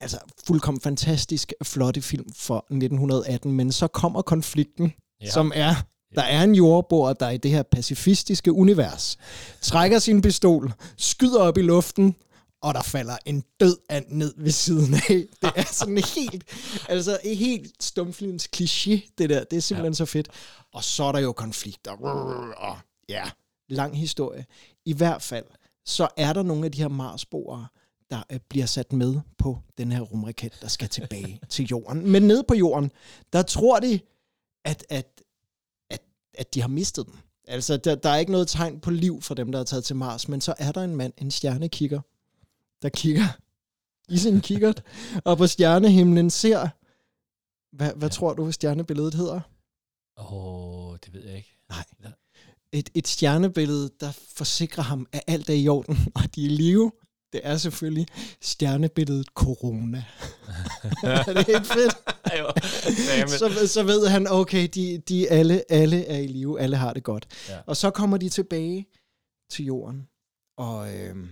altså 0.00 0.18
fuldkommen 0.46 0.80
fantastisk, 0.80 1.52
flotte 1.62 2.02
film 2.02 2.32
for 2.36 2.56
1918, 2.70 3.52
men 3.52 3.72
så 3.72 3.86
kommer 3.86 4.22
konflikten, 4.22 4.92
Ja. 5.22 5.30
som 5.30 5.52
er, 5.54 5.74
der 6.14 6.22
er 6.22 6.42
en 6.42 6.54
jordboer, 6.54 7.12
der 7.12 7.30
i 7.30 7.36
det 7.36 7.50
her 7.50 7.62
pacifistiske 7.62 8.52
univers, 8.52 9.18
trækker 9.60 9.98
sin 9.98 10.22
pistol, 10.22 10.72
skyder 10.96 11.40
op 11.40 11.58
i 11.58 11.62
luften, 11.62 12.16
og 12.62 12.74
der 12.74 12.82
falder 12.82 13.16
en 13.26 13.44
død 13.60 13.76
and 13.88 14.04
ned 14.08 14.34
ved 14.36 14.50
siden 14.50 14.94
af. 14.94 15.26
Det 15.42 15.52
er 15.56 15.64
sådan 15.72 15.98
helt, 15.98 16.44
altså 16.88 17.18
et 17.24 17.36
helt 17.36 17.82
stumfilms 17.82 18.48
kliché, 18.56 19.14
det 19.18 19.30
der. 19.30 19.44
Det 19.44 19.56
er 19.56 19.60
simpelthen 19.60 19.92
ja. 19.92 19.96
så 19.96 20.04
fedt. 20.04 20.28
Og 20.72 20.84
så 20.84 21.04
er 21.04 21.12
der 21.12 21.18
jo 21.18 21.32
konflikter. 21.32 21.92
Og 22.56 22.78
ja, 23.08 23.30
lang 23.68 23.98
historie. 23.98 24.46
I 24.84 24.92
hvert 24.92 25.22
fald, 25.22 25.44
så 25.84 26.08
er 26.16 26.32
der 26.32 26.42
nogle 26.42 26.64
af 26.64 26.72
de 26.72 26.80
her 26.80 26.88
Marsboere, 26.88 27.66
der 28.10 28.22
øh, 28.32 28.40
bliver 28.48 28.66
sat 28.66 28.92
med 28.92 29.20
på 29.38 29.58
den 29.78 29.92
her 29.92 30.00
rumraket, 30.00 30.58
der 30.62 30.68
skal 30.68 30.88
tilbage 30.88 31.40
til 31.48 31.66
jorden. 31.66 32.10
Men 32.10 32.22
nede 32.22 32.44
på 32.48 32.54
jorden, 32.54 32.92
der 33.32 33.42
tror 33.42 33.80
de, 33.80 34.00
at, 34.64 34.84
at, 34.88 35.22
at, 35.90 36.00
at 36.34 36.54
de 36.54 36.60
har 36.60 36.68
mistet 36.68 37.06
den. 37.06 37.20
Altså, 37.48 37.76
der, 37.76 37.94
der 37.94 38.10
er 38.10 38.16
ikke 38.16 38.32
noget 38.32 38.48
tegn 38.48 38.80
på 38.80 38.90
liv 38.90 39.22
for 39.22 39.34
dem, 39.34 39.52
der 39.52 39.60
er 39.60 39.64
taget 39.64 39.84
til 39.84 39.96
Mars, 39.96 40.28
men 40.28 40.40
så 40.40 40.54
er 40.58 40.72
der 40.72 40.84
en 40.84 40.96
mand, 40.96 41.12
en 41.18 41.30
stjernekikker, 41.30 42.00
der 42.82 42.88
kigger 42.88 43.26
i 44.08 44.18
sin 44.18 44.40
kikkert, 44.40 44.82
og 45.24 45.38
på 45.38 45.46
stjernehimlen 45.46 46.30
ser, 46.30 46.68
hvad, 47.76 47.92
hvad 47.96 48.08
ja. 48.08 48.12
tror 48.12 48.34
du, 48.34 48.52
stjernebilledet 48.52 49.14
hedder? 49.14 49.40
Åh, 50.16 50.32
oh, 50.32 50.96
det 51.04 51.14
ved 51.14 51.24
jeg 51.24 51.36
ikke. 51.36 51.56
Nej. 51.68 51.84
Et, 52.72 52.90
et 52.94 53.08
stjernebillede, 53.08 53.90
der 54.00 54.12
forsikrer 54.36 54.82
ham, 54.82 55.06
at 55.12 55.22
alt 55.26 55.50
er 55.50 55.54
i 55.54 55.68
orden, 55.68 55.98
og 56.16 56.22
de 56.34 56.44
er 56.44 56.46
i 56.46 56.48
live. 56.48 56.92
Det 57.32 57.40
er 57.44 57.56
selvfølgelig 57.56 58.06
stjernebilledet 58.40 59.26
corona. 59.26 60.04
er 61.02 61.32
det 61.32 61.48
ikke 61.48 61.64
fedt? 61.64 61.96
Jo. 62.38 62.50
Så, 63.28 63.68
så 63.68 63.82
ved 63.82 64.08
han, 64.08 64.26
okay, 64.28 64.68
de, 64.74 64.98
de 64.98 65.30
alle, 65.30 65.72
alle 65.72 66.06
er 66.06 66.18
i 66.18 66.26
live, 66.26 66.60
alle 66.60 66.76
har 66.76 66.92
det 66.92 67.04
godt. 67.04 67.26
Ja. 67.48 67.58
Og 67.66 67.76
så 67.76 67.90
kommer 67.90 68.16
de 68.16 68.28
tilbage 68.28 68.86
til 69.50 69.64
jorden, 69.64 70.08
og 70.56 70.94
øhm, 70.94 71.28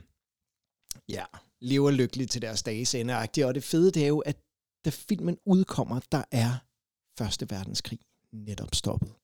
ja, 1.09 1.25
lever 1.61 1.91
lykkeligt 1.91 2.31
til 2.31 2.43
deres 2.43 2.63
dages 2.63 2.95
ende. 2.95 3.17
Og 3.17 3.55
det 3.55 3.65
fede, 3.65 3.91
det 3.91 4.03
er 4.03 4.09
jo, 4.09 4.19
at 4.19 4.37
da 4.85 4.91
filmen 4.91 5.39
udkommer, 5.47 6.01
der 6.13 6.25
er 6.31 6.59
Første 7.19 7.51
Verdenskrig 7.51 7.99
netop 8.33 8.75
stoppet. 8.75 9.15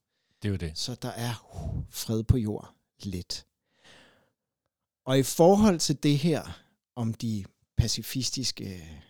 Det 0.43 0.49
er 0.49 0.53
jo 0.53 0.57
det. 0.57 0.79
Så 0.79 0.95
der 1.03 1.09
er 1.09 1.47
uh, 1.55 1.85
fred 1.91 2.25
på 2.25 2.37
jord 2.37 2.75
lidt. 3.03 3.47
Og 5.07 5.19
i 5.19 5.23
forhold 5.23 5.79
til 5.79 6.03
det 6.03 6.19
her, 6.19 6.63
om 6.97 7.15
de 7.15 7.45
pacifistiske 7.77 8.75
øh, 8.75 9.01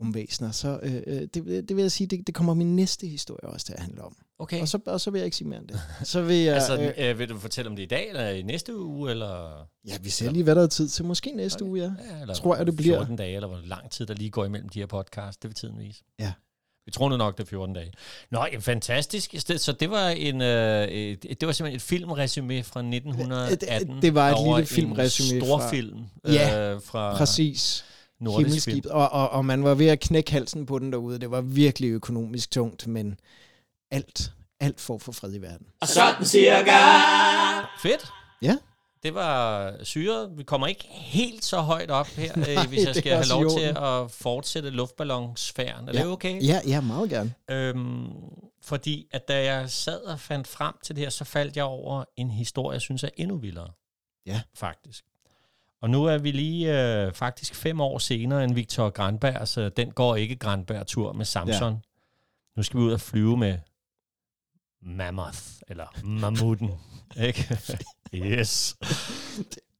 rumvæsener, 0.00 0.50
så 0.50 0.80
øh, 0.82 1.02
øh, 1.06 1.20
det, 1.20 1.34
det 1.68 1.76
vil 1.76 1.82
jeg 1.82 1.92
sige, 1.92 2.06
det, 2.06 2.26
det 2.26 2.34
kommer 2.34 2.54
min 2.54 2.76
næste 2.76 3.06
historie 3.06 3.50
også 3.50 3.66
til 3.66 3.72
at 3.72 3.80
handle 3.80 4.02
om. 4.02 4.16
Okay. 4.38 4.60
Og 4.60 4.68
så, 4.68 4.78
og 4.86 5.00
så 5.00 5.10
vil 5.10 5.18
jeg 5.18 5.24
ikke 5.24 5.36
sige 5.36 5.48
mere 5.48 5.58
end 5.58 5.68
det. 5.68 5.80
Så 6.08 6.22
vil 6.22 6.36
jeg, 6.36 6.54
altså, 6.54 6.80
øh, 6.98 7.10
øh, 7.10 7.18
vil 7.18 7.28
du 7.28 7.38
fortælle 7.38 7.70
om 7.70 7.76
det 7.76 7.82
i 7.82 7.86
dag, 7.86 8.08
eller 8.08 8.28
i 8.28 8.42
næste 8.42 8.76
uge, 8.78 9.10
eller... 9.10 9.66
ja, 9.88 9.96
vi 10.02 10.10
ser 10.10 10.30
lige, 10.30 10.42
hvad 10.44 10.54
der 10.54 10.62
er 10.62 10.66
tid 10.66 10.88
til. 10.88 11.04
Måske 11.04 11.32
næste 11.36 11.62
Okay. 11.62 11.70
uge, 11.70 11.80
ja. 11.80 11.92
Ja, 12.14 12.20
eller 12.20 12.34
Tror 12.34 12.56
jeg, 12.56 12.66
det 12.66 12.76
bliver. 12.76 12.96
14 12.98 13.16
dage, 13.16 13.34
eller 13.34 13.48
hvor 13.48 13.60
lang 13.64 13.90
tid 13.90 14.06
der 14.06 14.14
lige 14.14 14.30
går 14.30 14.44
imellem 14.44 14.68
de 14.68 14.78
her 14.78 14.86
podcast. 14.86 15.42
Det 15.42 15.48
vil 15.48 15.54
tiden 15.54 15.78
vise. 15.78 16.02
Ja. 16.18 16.32
Vi 16.86 16.90
tror 16.90 17.08
nu 17.08 17.16
nok, 17.16 17.38
det 17.38 17.44
er 17.44 17.48
14 17.48 17.74
dage. 17.74 17.92
Nå, 18.30 18.44
jamen, 18.52 18.62
fantastisk. 18.62 19.34
Så- 19.56 19.76
det 19.80 19.90
var, 19.90 20.08
en, 20.08 20.40
øh, 20.42 20.84
et, 20.88 21.40
det 21.40 21.46
var 21.46 21.52
simpelthen 21.52 21.98
et 21.98 22.02
filmresumé 22.02 22.62
fra 22.62 22.80
1918. 22.82 24.02
Det- 24.02 24.14
var 24.14 24.30
et 24.30 24.36
lille 24.46 24.82
filmresumé 24.82 25.34
en 25.34 25.40
fra- 25.40 25.46
storfilm 25.46 25.98
Ja, 26.28 26.72
øh, 26.74 26.82
fra 26.82 27.16
Præcis. 27.16 27.84
nordisk 28.20 28.64
film. 28.64 28.82
Og, 28.90 29.08
og, 29.12 29.30
og 29.30 29.44
man 29.44 29.64
var 29.64 29.74
ved 29.74 29.86
at 29.86 30.00
knække 30.00 30.32
halsen 30.32 30.66
på 30.66 30.78
den 30.78 30.92
derude. 30.92 31.18
Det 31.18 31.30
var 31.30 31.40
virkelig 31.40 31.88
økonomisk 31.88 32.50
tungt, 32.50 32.86
men 32.86 33.18
alt, 33.92 34.32
alt 34.60 34.80
for 34.80 34.98
for 34.98 35.12
fred 35.12 35.34
i 35.34 35.38
verden. 35.38 35.66
Og 35.80 35.88
sådan 35.88 36.24
cirka. 36.24 36.76
Fedt. 37.82 38.06
Ja. 38.42 38.56
Det 39.02 39.14
var 39.14 39.74
syret. 39.84 40.30
Vi 40.38 40.42
kommer 40.42 40.66
ikke 40.66 40.84
helt 40.90 41.44
så 41.44 41.60
højt 41.60 41.90
op 41.90 42.06
her, 42.06 42.36
Nej, 42.36 42.50
øh, 42.52 42.68
hvis 42.68 42.86
jeg 42.86 42.94
skal 42.94 43.12
have 43.12 43.26
lov 43.28 43.46
i 43.46 43.60
til 43.60 43.76
at 43.78 44.10
fortsætte 44.10 44.70
luftballonsfæren. 44.70 45.88
Er 45.88 45.92
Ja. 45.92 45.98
det 45.98 46.06
okay? 46.08 46.42
Ja, 46.46 46.60
ja, 46.66 46.80
meget 46.80 47.10
gerne. 47.10 47.34
Øhm, 47.50 48.10
fordi 48.62 49.06
at 49.10 49.28
da 49.28 49.44
jeg 49.44 49.70
sad 49.70 50.00
og 50.00 50.20
fandt 50.20 50.48
frem 50.48 50.74
til 50.84 50.96
det 50.96 51.04
her, 51.04 51.10
så 51.10 51.24
faldt 51.24 51.56
jeg 51.56 51.64
over 51.64 52.04
en 52.16 52.30
historie, 52.30 52.74
jeg 52.74 52.80
synes 52.80 53.04
er 53.04 53.08
endnu 53.16 53.36
vildere. 53.36 53.70
Ja. 54.26 54.40
Faktisk. 54.54 55.04
Og 55.82 55.90
nu 55.90 56.04
er 56.04 56.18
vi 56.18 56.30
lige 56.30 56.82
øh, 56.82 57.12
faktisk 57.12 57.54
fem 57.54 57.80
år 57.80 57.98
senere 57.98 58.44
end 58.44 58.54
Victor 58.54 58.90
Granberg, 58.90 59.48
så 59.48 59.68
den 59.68 59.90
går 59.90 60.16
ikke 60.16 60.36
Granberg-tur 60.36 61.12
med 61.12 61.24
Samson. 61.24 61.72
Ja. 61.72 61.78
Nu 62.56 62.62
skal 62.62 62.80
vi 62.80 62.84
ud 62.84 62.92
og 62.92 63.00
flyve 63.00 63.36
med 63.36 63.58
Mammoth, 64.82 65.42
eller 65.68 65.86
Mammuten. 66.04 66.70
ikke? 67.26 67.58
yes. 68.14 68.76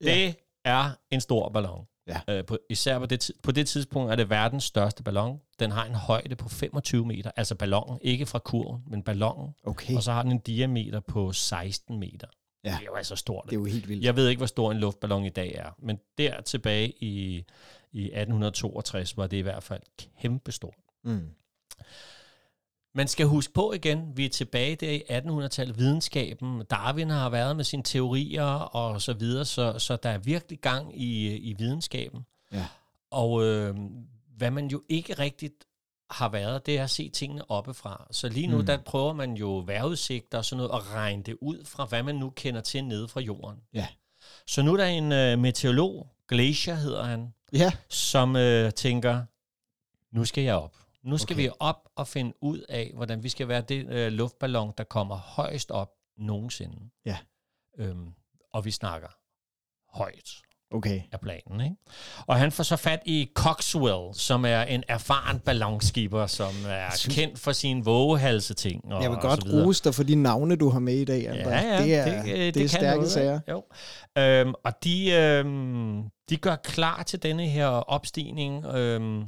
Det 0.01 0.35
er 0.65 0.91
en 1.11 1.21
stor 1.21 1.49
ballon. 1.49 1.87
Ja. 2.07 2.21
Øh, 2.29 2.45
på, 2.45 2.59
især 2.71 2.99
på 2.99 3.07
det, 3.07 3.31
på 3.43 3.53
det 3.53 3.69
tidspunkt 3.69 4.13
er 4.13 4.17
det 4.17 4.31
verdens 4.31 4.65
største 4.65 5.03
ballon. 5.03 5.41
Den 5.59 5.71
har 5.71 5.85
en 5.85 5.95
højde 5.95 6.37
på 6.37 6.49
25 6.49 7.07
meter, 7.07 7.31
altså 7.37 7.55
ballonen, 7.55 7.99
ikke 8.03 8.27
fra 8.27 8.39
kurven, 8.39 8.83
men 8.87 9.03
ballonen. 9.03 9.55
Okay, 9.65 9.97
Og 9.97 10.03
så 10.03 10.13
har 10.13 10.23
den 10.23 10.33
en 10.33 10.39
diameter 10.39 11.01
på 11.01 11.33
16 11.33 11.99
meter. 11.99 12.27
Ja. 12.65 12.71
Det 12.71 12.77
er 12.81 12.85
jo 12.87 12.95
altså 12.95 13.17
stort. 13.17 13.45
det 13.45 13.53
er 13.53 13.57
jo 13.57 13.65
helt 13.65 13.89
vildt. 13.89 14.05
Jeg 14.05 14.17
ved 14.17 14.29
ikke, 14.29 14.41
hvor 14.41 14.47
stor 14.47 14.71
en 14.73 14.79
luftballon 14.79 15.25
i 15.25 15.29
dag 15.29 15.55
er, 15.55 15.71
men 15.79 15.99
der 16.19 16.41
tilbage 16.41 16.89
i, 17.05 17.45
i 17.93 18.05
1862 18.05 19.17
var 19.17 19.27
det 19.27 19.37
i 19.37 19.41
hvert 19.41 19.63
fald 19.63 19.83
kæmpestort. 20.21 20.75
Mm. 21.05 21.29
Man 22.95 23.09
skal 23.09 23.27
huske 23.27 23.53
på 23.53 23.73
igen, 23.73 24.17
vi 24.17 24.25
er 24.25 24.29
tilbage 24.29 24.77
der 24.77 24.91
i 24.91 25.03
1800-tallet, 25.11 25.79
videnskaben, 25.79 26.65
Darwin 26.71 27.11
har 27.11 27.29
været 27.31 27.57
med 27.57 27.65
sine 27.65 27.83
teorier 27.83 28.45
og 28.45 29.03
så 29.03 29.13
videre, 29.13 29.45
så, 29.45 29.79
så 29.79 29.97
der 29.97 30.11
er 30.11 30.19
virkelig 30.19 30.59
gang 30.59 31.01
i, 31.01 31.37
i 31.37 31.53
videnskaben. 31.53 32.27
Ja. 32.53 32.67
Og 33.11 33.45
øh, 33.45 33.77
hvad 34.37 34.51
man 34.51 34.67
jo 34.67 34.83
ikke 34.89 35.15
rigtigt 35.15 35.65
har 36.11 36.29
været, 36.29 36.67
det 36.67 36.79
er 36.79 36.85
at 36.85 36.91
se 36.91 37.09
tingene 37.09 37.51
oppefra. 37.51 38.07
Så 38.11 38.29
lige 38.29 38.47
nu, 38.47 38.59
mm. 38.59 38.67
der 38.67 38.77
prøver 38.77 39.13
man 39.13 39.35
jo 39.35 39.63
vejrudsigter 39.67 40.39
og 40.39 40.45
sådan 40.45 40.57
noget, 40.57 40.83
at 40.83 40.95
regne 40.95 41.23
det 41.23 41.37
ud 41.41 41.65
fra, 41.65 41.85
hvad 41.85 42.03
man 42.03 42.15
nu 42.15 42.31
kender 42.31 42.61
til 42.61 42.85
nede 42.85 43.09
fra 43.09 43.21
jorden. 43.21 43.59
Ja. 43.75 43.87
Så 44.47 44.63
nu 44.63 44.73
er 44.73 44.77
der 44.77 44.87
en 44.87 45.13
øh, 45.13 45.39
meteorolog, 45.39 46.07
Glacier 46.29 46.75
hedder 46.75 47.05
han, 47.05 47.35
Ja, 47.53 47.73
som 47.89 48.37
øh, 48.37 48.73
tænker, 48.73 49.23
nu 50.13 50.25
skal 50.25 50.45
jeg 50.45 50.55
op. 50.55 50.77
Nu 51.05 51.19
skal 51.19 51.35
Okay. 51.35 51.43
vi 51.45 51.51
op 51.61 51.89
og 51.97 52.09
finde 52.09 52.33
ud 52.41 52.59
af, 52.69 52.91
hvordan 52.95 53.23
vi 53.23 53.29
skal 53.29 53.49
være 53.49 53.61
det 53.61 53.87
øh, 53.89 54.13
luftballon, 54.13 54.73
der 54.79 54.85
kommer 54.85 55.17
højst 55.17 55.71
op 55.71 55.89
nogensinde. 56.19 56.77
Ja. 57.07 57.17
Øhm, 57.79 58.09
og 58.55 58.65
vi 58.65 58.71
snakker 58.71 59.09
højt 59.99 60.31
okay. 60.71 61.03
af 61.13 61.21
planen. 61.21 61.61
Ikke? 61.61 61.77
Og 62.27 62.37
han 62.37 62.53
får 62.53 62.63
så 62.63 62.77
fat 62.77 63.01
i 63.07 63.31
Coxwell, 63.35 64.15
som 64.15 64.45
er 64.45 64.63
en 64.63 64.85
erfaren 64.89 65.39
ballonskipper, 65.41 66.27
som 66.27 66.51
er 66.69 67.07
kendt 67.11 67.39
for 67.39 67.53
sine 67.53 67.85
vågehalse-ting. 67.85 68.93
Og, 68.93 69.03
Jeg 69.03 69.11
vil 69.11 69.19
godt 69.19 69.45
rose 69.53 69.85
dig 69.85 69.95
for 69.95 70.03
de 70.03 70.15
navne, 70.15 70.57
du 70.57 70.69
har 70.69 70.79
med 70.79 70.95
i 70.95 71.05
dag, 71.05 71.23
Ja, 71.23 71.33
André. 71.33 71.49
ja, 71.51 71.83
det 71.85 71.95
er, 71.95 72.23
det, 72.23 72.33
øh, 72.33 72.39
det, 72.39 72.55
det 72.55 72.65
er 72.65 72.69
stærke 72.69 72.97
noget, 72.97 73.11
sager. 73.11 73.41
Jo. 73.49 73.65
Øhm, 74.19 74.55
og 74.65 74.85
de, 74.85 75.11
øhm, 75.13 76.03
de 76.31 76.37
gør 76.37 76.57
klar 76.57 77.03
til 77.03 77.23
denne 77.23 77.47
her 77.49 77.67
opstigning. 77.67 78.65
Øhm, 78.67 79.25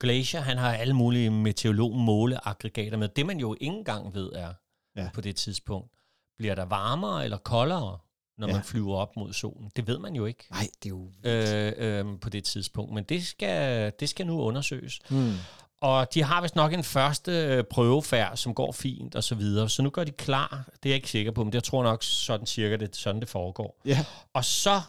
Glacier, 0.00 0.40
han 0.40 0.58
har 0.58 0.72
alle 0.74 0.94
mulige 0.94 1.30
meteorolog-måleaggregater 1.30 2.96
med. 2.96 3.08
Det 3.08 3.26
man 3.26 3.38
jo 3.40 3.54
ikke 3.60 3.64
engang 3.76 4.14
ved 4.14 4.32
er 4.32 4.52
Ja. 4.96 5.08
på 5.14 5.20
det 5.20 5.36
tidspunkt, 5.36 5.90
bliver 6.38 6.54
der 6.54 6.64
varmere 6.64 7.24
eller 7.24 7.36
koldere, 7.38 7.98
når 8.38 8.46
Ja. 8.48 8.52
man 8.52 8.64
flyver 8.64 8.96
op 8.96 9.16
mod 9.16 9.32
solen? 9.32 9.70
Det 9.76 9.86
ved 9.86 9.98
man 9.98 10.14
jo 10.14 10.26
ikke 10.26 10.44
Nej, 10.50 10.68
det 10.82 10.86
er 10.86 10.90
jo... 10.90 11.10
øh, 11.24 11.72
øh, 11.76 12.20
på 12.20 12.28
det 12.30 12.44
tidspunkt. 12.44 12.94
Men 12.94 13.04
det 13.04 13.26
skal, 13.26 13.92
det 14.00 14.08
skal 14.08 14.26
nu 14.26 14.40
undersøges. 14.40 14.98
Hmm. 15.10 15.32
Og 15.80 16.14
de 16.14 16.22
har 16.22 16.42
vist 16.42 16.56
nok 16.56 16.72
en 16.72 16.84
første 16.84 17.32
øh, 17.32 17.64
prøvefærd, 17.64 18.36
som 18.36 18.54
går 18.54 18.72
fint 18.72 19.14
og 19.14 19.24
så 19.24 19.34
videre. 19.34 19.68
Så 19.68 19.82
nu 19.82 19.90
gør 19.90 20.04
de 20.04 20.12
klar. 20.12 20.64
Det 20.82 20.88
er 20.88 20.90
jeg 20.90 20.96
ikke 20.96 21.10
sikker 21.10 21.32
på, 21.32 21.44
men 21.44 21.52
det 21.52 21.54
jeg 21.54 21.64
tror 21.64 21.82
nok 21.82 22.02
sådan 22.02 22.46
cirka, 22.46 22.76
det 22.76 22.96
sådan, 22.96 23.20
det 23.20 23.28
foregår. 23.28 23.80
Ja, 23.84 24.04
Og 24.34 24.44
så 24.44 24.80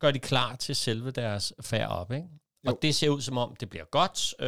gør 0.00 0.10
de 0.10 0.18
klar 0.18 0.56
til 0.56 0.76
selve 0.76 1.10
deres 1.10 1.52
færd 1.60 1.88
op, 1.90 2.12
ikke? 2.12 2.28
Og 2.66 2.72
Jo. 2.72 2.78
det 2.82 2.94
ser 2.94 3.08
ud 3.08 3.20
som 3.20 3.38
om, 3.38 3.56
det 3.56 3.70
bliver 3.70 3.84
godt. 3.84 4.34
Øh, 4.40 4.46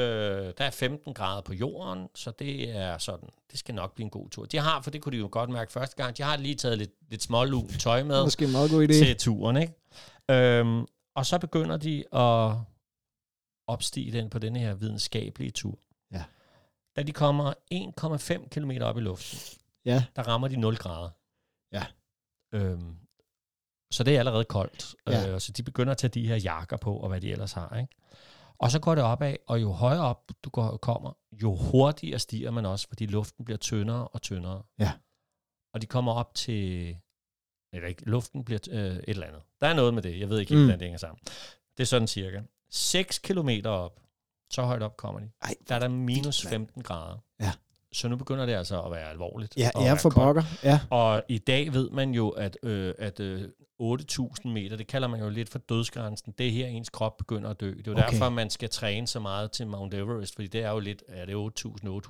der 0.58 0.64
er 0.64 0.70
15 0.70 1.14
grader 1.14 1.42
på 1.42 1.52
jorden, 1.52 2.08
så 2.14 2.30
det 2.30 2.70
er 2.76 2.98
sådan, 2.98 3.28
det 3.50 3.58
skal 3.58 3.74
nok 3.74 3.94
blive 3.94 4.04
en 4.04 4.10
god 4.10 4.28
tur. 4.30 4.44
De 4.44 4.58
har, 4.58 4.82
for 4.82 4.90
det 4.90 5.02
kunne 5.02 5.12
de 5.12 5.18
jo 5.20 5.28
godt 5.32 5.50
mærke 5.50 5.72
første 5.72 5.96
gang, 5.96 6.16
de 6.18 6.22
har 6.22 6.36
lige 6.36 6.54
taget 6.54 6.78
lidt, 6.78 6.90
lidt 7.10 7.22
smålun 7.22 7.68
tøj 7.68 8.02
med 8.02 8.24
måske 8.24 8.44
en 8.44 8.52
meget 8.52 8.70
god 8.70 8.84
idé. 8.88 8.92
til 8.92 9.16
turen, 9.16 9.56
ikke? 9.56 9.74
Øhm, 10.30 10.86
og 11.16 11.26
så 11.26 11.38
begynder 11.38 11.76
de 11.76 12.04
at 12.12 12.54
opstige 13.66 14.12
den 14.12 14.30
på 14.30 14.38
denne 14.38 14.58
her 14.58 14.74
videnskabelige 14.74 15.50
tur. 15.50 15.78
Ja. 16.12 16.24
Da 16.96 17.02
de 17.02 17.12
kommer 17.12 17.52
1,5 17.74 18.48
km 18.48 18.70
op 18.82 18.98
i 18.98 19.00
luften, 19.00 19.38
Ja, 19.84 20.04
der 20.16 20.22
rammer 20.22 20.48
de 20.48 20.56
0 20.56 20.76
grader. 20.76 21.10
Ja. 21.72 21.86
Øhm, 22.54 22.96
så 23.96 24.04
det 24.04 24.14
er 24.14 24.18
allerede 24.18 24.44
koldt. 24.44 24.94
Ja. 25.06 25.32
Øh, 25.32 25.40
så 25.40 25.52
de 25.52 25.62
begynder 25.62 25.90
at 25.90 25.98
tage 25.98 26.10
de 26.10 26.28
her 26.28 26.36
jakker 26.36 26.76
på, 26.76 26.96
og 26.96 27.08
hvad 27.08 27.20
de 27.20 27.30
ellers 27.32 27.52
har. 27.52 27.76
Ikke? 27.76 27.94
Og 28.58 28.70
så 28.70 28.78
går 28.78 28.94
det 28.94 29.04
opad, 29.04 29.36
og 29.46 29.60
jo 29.62 29.72
højere 29.72 30.02
op 30.04 30.32
du 30.44 30.50
går, 30.50 30.76
kommer, 30.76 31.12
jo 31.42 31.54
hurtigere 31.54 32.18
stiger 32.18 32.50
man 32.50 32.66
også, 32.66 32.88
fordi 32.88 33.06
luften 33.06 33.44
bliver 33.44 33.58
tyndere 33.58 34.08
og 34.08 34.22
tyndere. 34.22 34.62
Ja. 34.78 34.92
Og 35.74 35.82
de 35.82 35.86
kommer 35.86 36.12
op 36.12 36.34
til... 36.34 36.96
Eller 37.72 37.88
ikke, 37.88 38.02
luften 38.10 38.44
bliver 38.44 38.60
øh, 38.70 38.96
et 38.96 39.04
eller 39.06 39.26
andet. 39.26 39.42
Der 39.60 39.66
er 39.66 39.74
noget 39.74 39.94
med 39.94 40.02
det. 40.02 40.20
Jeg 40.20 40.28
ved 40.28 40.38
ikke 40.38 40.50
helt, 40.50 40.60
Mm. 40.60 40.64
hvordan 40.64 40.78
det 40.78 40.84
hænger 40.86 40.98
sammen. 40.98 41.18
Det 41.76 41.80
er 41.82 41.84
sådan 41.84 42.08
cirka. 42.08 42.40
6 42.70 43.18
kilometer 43.18 43.70
op, 43.70 44.00
så 44.50 44.62
højt 44.62 44.82
op 44.82 44.96
kommer 44.96 45.20
de. 45.20 45.30
Ej, 45.42 45.54
Der 45.68 45.74
er 45.74 45.78
der 45.78 45.88
minus 45.88 46.44
mand. 46.44 46.50
15 46.52 46.82
grader. 46.82 47.18
Ja. 47.40 47.52
Så 47.96 48.08
nu 48.08 48.16
begynder 48.16 48.46
det 48.46 48.52
altså 48.52 48.82
at 48.82 48.90
være 48.90 49.10
alvorligt. 49.10 49.56
ja, 49.56 49.70
ja 49.76 49.94
for 49.94 50.10
pokker. 50.10 50.42
Ja, 50.62 50.80
Og 50.90 51.22
i 51.28 51.38
dag 51.38 51.72
ved 51.72 51.90
man 51.90 52.10
jo, 52.10 52.28
at, 52.28 52.58
øh, 52.62 52.94
at 52.98 53.20
øh, 53.20 53.48
8.000 53.82 54.48
meter, 54.48 54.76
det 54.76 54.86
kalder 54.86 55.08
man 55.08 55.20
jo 55.20 55.28
lidt 55.28 55.48
for 55.48 55.58
dødsgrænsen, 55.58 56.34
det 56.38 56.46
er 56.46 56.50
her, 56.50 56.66
ens 56.66 56.90
krop 56.90 57.16
begynder 57.16 57.50
at 57.50 57.60
dø. 57.60 57.70
Det 57.70 57.86
er 57.88 57.92
jo 57.92 57.98
Okay. 57.98 58.10
derfor, 58.12 58.28
man 58.28 58.50
skal 58.50 58.68
træne 58.70 59.06
så 59.06 59.20
meget 59.20 59.52
til 59.52 59.66
Mount 59.66 59.94
Everest, 59.94 60.34
fordi 60.34 60.48
det 60.48 60.62
er 60.62 60.70
jo 60.70 60.78
lidt, 60.78 61.02
er 61.08 61.24
det 61.26 61.32
8.800 61.34 61.38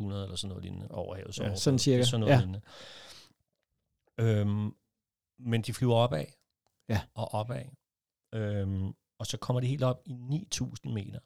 eller 0.05 0.37
sådan 0.37 0.49
noget 0.49 0.63
lignende 0.65 0.89
over 0.91 1.15
havets 1.17 1.39
Ja, 1.39 1.43
overflade. 1.43 1.61
sådan 1.61 1.79
cirka, 1.79 2.03
sådan 2.05 2.21
noget 2.21 2.33
ja. 2.35 2.39
lignende. 2.39 2.61
Øhm, 4.21 4.75
men 5.39 5.63
de 5.63 5.75
flyver 5.75 5.95
opad 5.95 6.25
Ja. 6.89 7.01
og 7.15 7.35
opad. 7.35 7.63
Øhm, 8.35 8.93
og 9.19 9.27
så 9.27 9.37
kommer 9.39 9.61
de 9.61 9.67
helt 9.67 9.83
op 9.83 10.03
i 10.07 10.13
9.000 10.13 10.93
meter. 10.93 11.19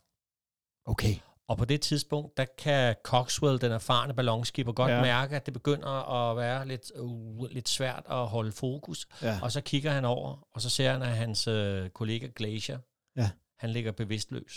okay. 0.87 1.15
Og 1.51 1.57
på 1.59 1.65
det 1.65 1.81
tidspunkt, 1.81 2.37
der 2.37 2.45
kan 2.59 2.95
Coxwell, 3.03 3.61
den 3.61 3.73
erfarne 3.73 4.15
ballonskipper, 4.15 4.73
godt 4.73 4.91
Ja. 4.91 5.01
mærke, 5.03 5.37
at 5.37 5.47
det 5.47 5.55
begynder 5.55 5.89
at 6.13 6.37
være 6.37 6.69
lidt, 6.69 6.93
uh, 6.99 7.47
lidt 7.51 7.69
svært 7.69 8.07
at 8.11 8.27
holde 8.29 8.53
fokus. 8.53 9.07
Ja. 9.23 9.39
Og 9.43 9.53
så 9.53 9.61
kigger 9.61 9.91
han 9.91 10.05
over, 10.05 10.49
og 10.53 10.61
så 10.61 10.71
ser 10.71 10.93
han, 10.93 11.03
at 11.03 11.17
hans 11.17 11.49
øh, 11.49 11.91
kollega 11.91 12.29
Glacier, 12.37 12.79
Ja. 13.17 13.31
han 13.59 13.71
ligger 13.71 13.93
bevidstløs. 13.93 14.53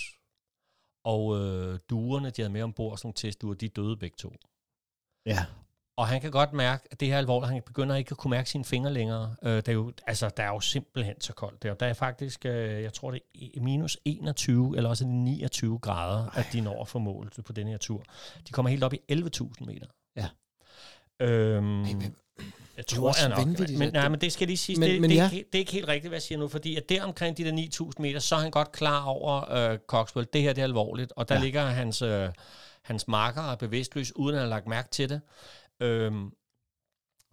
Og 1.04 1.38
øh, 1.40 1.80
duerne, 1.90 2.30
de 2.30 2.42
havde 2.42 2.54
med 2.54 2.62
ombord, 2.62 2.98
sådan 2.98 3.08
nogle 3.08 3.14
testduer, 3.16 3.54
de 3.54 3.70
døde 3.70 3.98
begge 3.98 4.16
to. 4.20 4.36
Ja, 5.26 5.46
Og 5.98 6.08
han 6.08 6.22
kan 6.22 6.32
godt 6.32 6.54
mærke, 6.54 6.88
at 6.92 7.00
det 7.00 7.08
her 7.08 7.16
er 7.16 7.18
alvorligt. 7.20 7.52
Han 7.54 7.62
begynder 7.66 7.96
ikke 7.96 8.12
at 8.12 8.18
kunne 8.18 8.32
mærke 8.32 8.50
sine 8.50 8.66
fingre 8.66 8.94
længere. 8.94 9.36
Øh, 9.44 9.56
det 9.56 9.68
er 9.68 9.74
jo, 9.74 9.92
altså, 10.08 10.30
der 10.38 10.44
er 10.44 10.48
jo 10.48 10.60
simpelthen 10.60 11.22
så 11.22 11.34
koldt 11.34 11.64
der. 11.64 11.74
Der 11.74 11.86
er 11.86 11.94
faktisk, 11.94 12.46
øh, 12.46 12.84
jeg 12.84 12.94
tror 12.94 13.12
det 13.12 13.20
er 13.58 13.62
minus 13.62 13.98
21, 14.06 14.78
eller 14.78 14.90
også 14.90 15.04
er 15.04 15.08
det 15.08 15.16
29 15.18 15.80
grader, 15.80 16.26
Ej. 16.26 16.40
at 16.40 16.48
de 16.54 16.62
når 16.62 16.82
at 16.82 16.88
få 16.88 17.00
målet 17.00 17.34
på 17.46 17.54
den 17.54 17.68
her 17.68 17.78
tur. 17.78 18.04
De 18.48 18.52
kommer 18.52 18.70
helt 18.70 18.84
op 18.84 18.94
i 18.94 19.00
11.000 19.12 19.66
meter. 19.66 19.86
Ja. 20.16 20.28
Øhm, 21.20 21.84
Ej, 21.84 21.94
men- 21.94 22.16
jeg 22.78 22.88
tror 22.88 23.14
jeg 23.22 23.30
nok. 23.30 23.48
Men, 23.48 23.94
nej, 23.94 24.02
det- 24.02 24.12
men 24.12 24.22
det 24.22 24.32
skal 24.32 24.48
lige 24.48 24.58
sige, 24.58 24.80
Men- 24.80 24.90
det, 24.90 25.02
men 25.02 25.10
det, 25.10 25.16
ja. 25.16 25.22
er 25.28 25.32
ikke, 25.32 25.46
det 25.52 25.56
er 25.56 25.60
ikke 25.60 25.72
helt 25.72 25.88
rigtigt, 25.88 26.10
hvad 26.10 26.16
jeg 26.18 26.22
siger 26.22 26.40
nu, 26.40 26.48
fordi 26.48 26.76
at 26.76 26.90
der 26.90 27.04
omkring 27.04 27.38
de 27.38 27.44
der 27.44 27.52
9.000 27.52 28.02
meter, 28.02 28.20
så 28.20 28.36
er 28.36 28.40
han 28.40 28.52
godt 28.52 28.72
klar 28.72 29.04
over 29.06 29.52
øh, 29.72 29.78
Coxwell, 29.88 30.28
det 30.34 30.42
her 30.42 30.54
det 30.54 30.62
er 30.62 30.66
alvorligt, 30.66 31.14
og 31.16 31.30
der 31.30 31.36
Ja. 31.36 31.42
ligger 31.42 31.66
hans, 31.66 32.02
øh, 32.02 32.30
hans 32.82 33.08
marker 33.08 33.42
og 33.42 33.52
er 33.52 33.56
bevidstløs, 33.56 34.16
uden 34.16 34.36
at 34.36 34.42
har 34.42 34.48
lagt 34.50 34.68
mærke 34.68 34.90
til 34.90 35.10
det. 35.10 35.22
Øhm, 35.84 36.32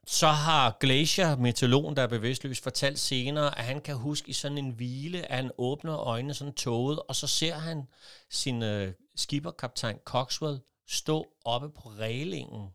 så 0.06 0.26
har 0.26 0.76
Glacier, 0.80 1.36
meteorologen, 1.36 1.96
der 1.96 2.02
er 2.02 2.06
bevidstløs, 2.06 2.60
fortalt 2.60 2.98
senere, 2.98 3.58
at 3.58 3.64
han 3.64 3.80
kan 3.80 3.96
huske 3.96 4.28
i 4.28 4.32
sådan 4.32 4.58
en 4.58 4.70
hvile, 4.70 5.30
at 5.30 5.36
han 5.36 5.50
åbner 5.58 5.96
øjnene 5.96 6.34
sådan 6.34 6.54
tåget, 6.54 6.98
og 7.08 7.16
så 7.16 7.26
ser 7.26 7.54
han 7.54 7.82
sin 8.30 8.62
øh, 8.62 8.92
skipperkaptajn 9.16 9.98
Coxwell 10.04 10.60
stå 10.88 11.26
oppe 11.44 11.70
på 11.70 11.88
reglingen 11.88 12.68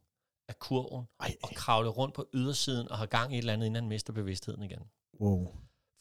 af 0.47 0.59
kurven 0.59 1.05
Ej, 1.19 1.35
og 1.43 1.49
kravle 1.55 1.89
rundt 1.89 2.15
på 2.15 2.27
ydersiden 2.33 2.91
og 2.91 2.97
har 2.97 3.05
gang 3.05 3.33
i 3.33 3.35
et 3.35 3.39
eller 3.39 3.53
andet, 3.53 3.65
inden 3.65 3.75
han 3.75 3.89
mister 3.89 4.13
bevidstheden 4.13 4.63
igen. 4.63 4.81
wow. 5.21 5.47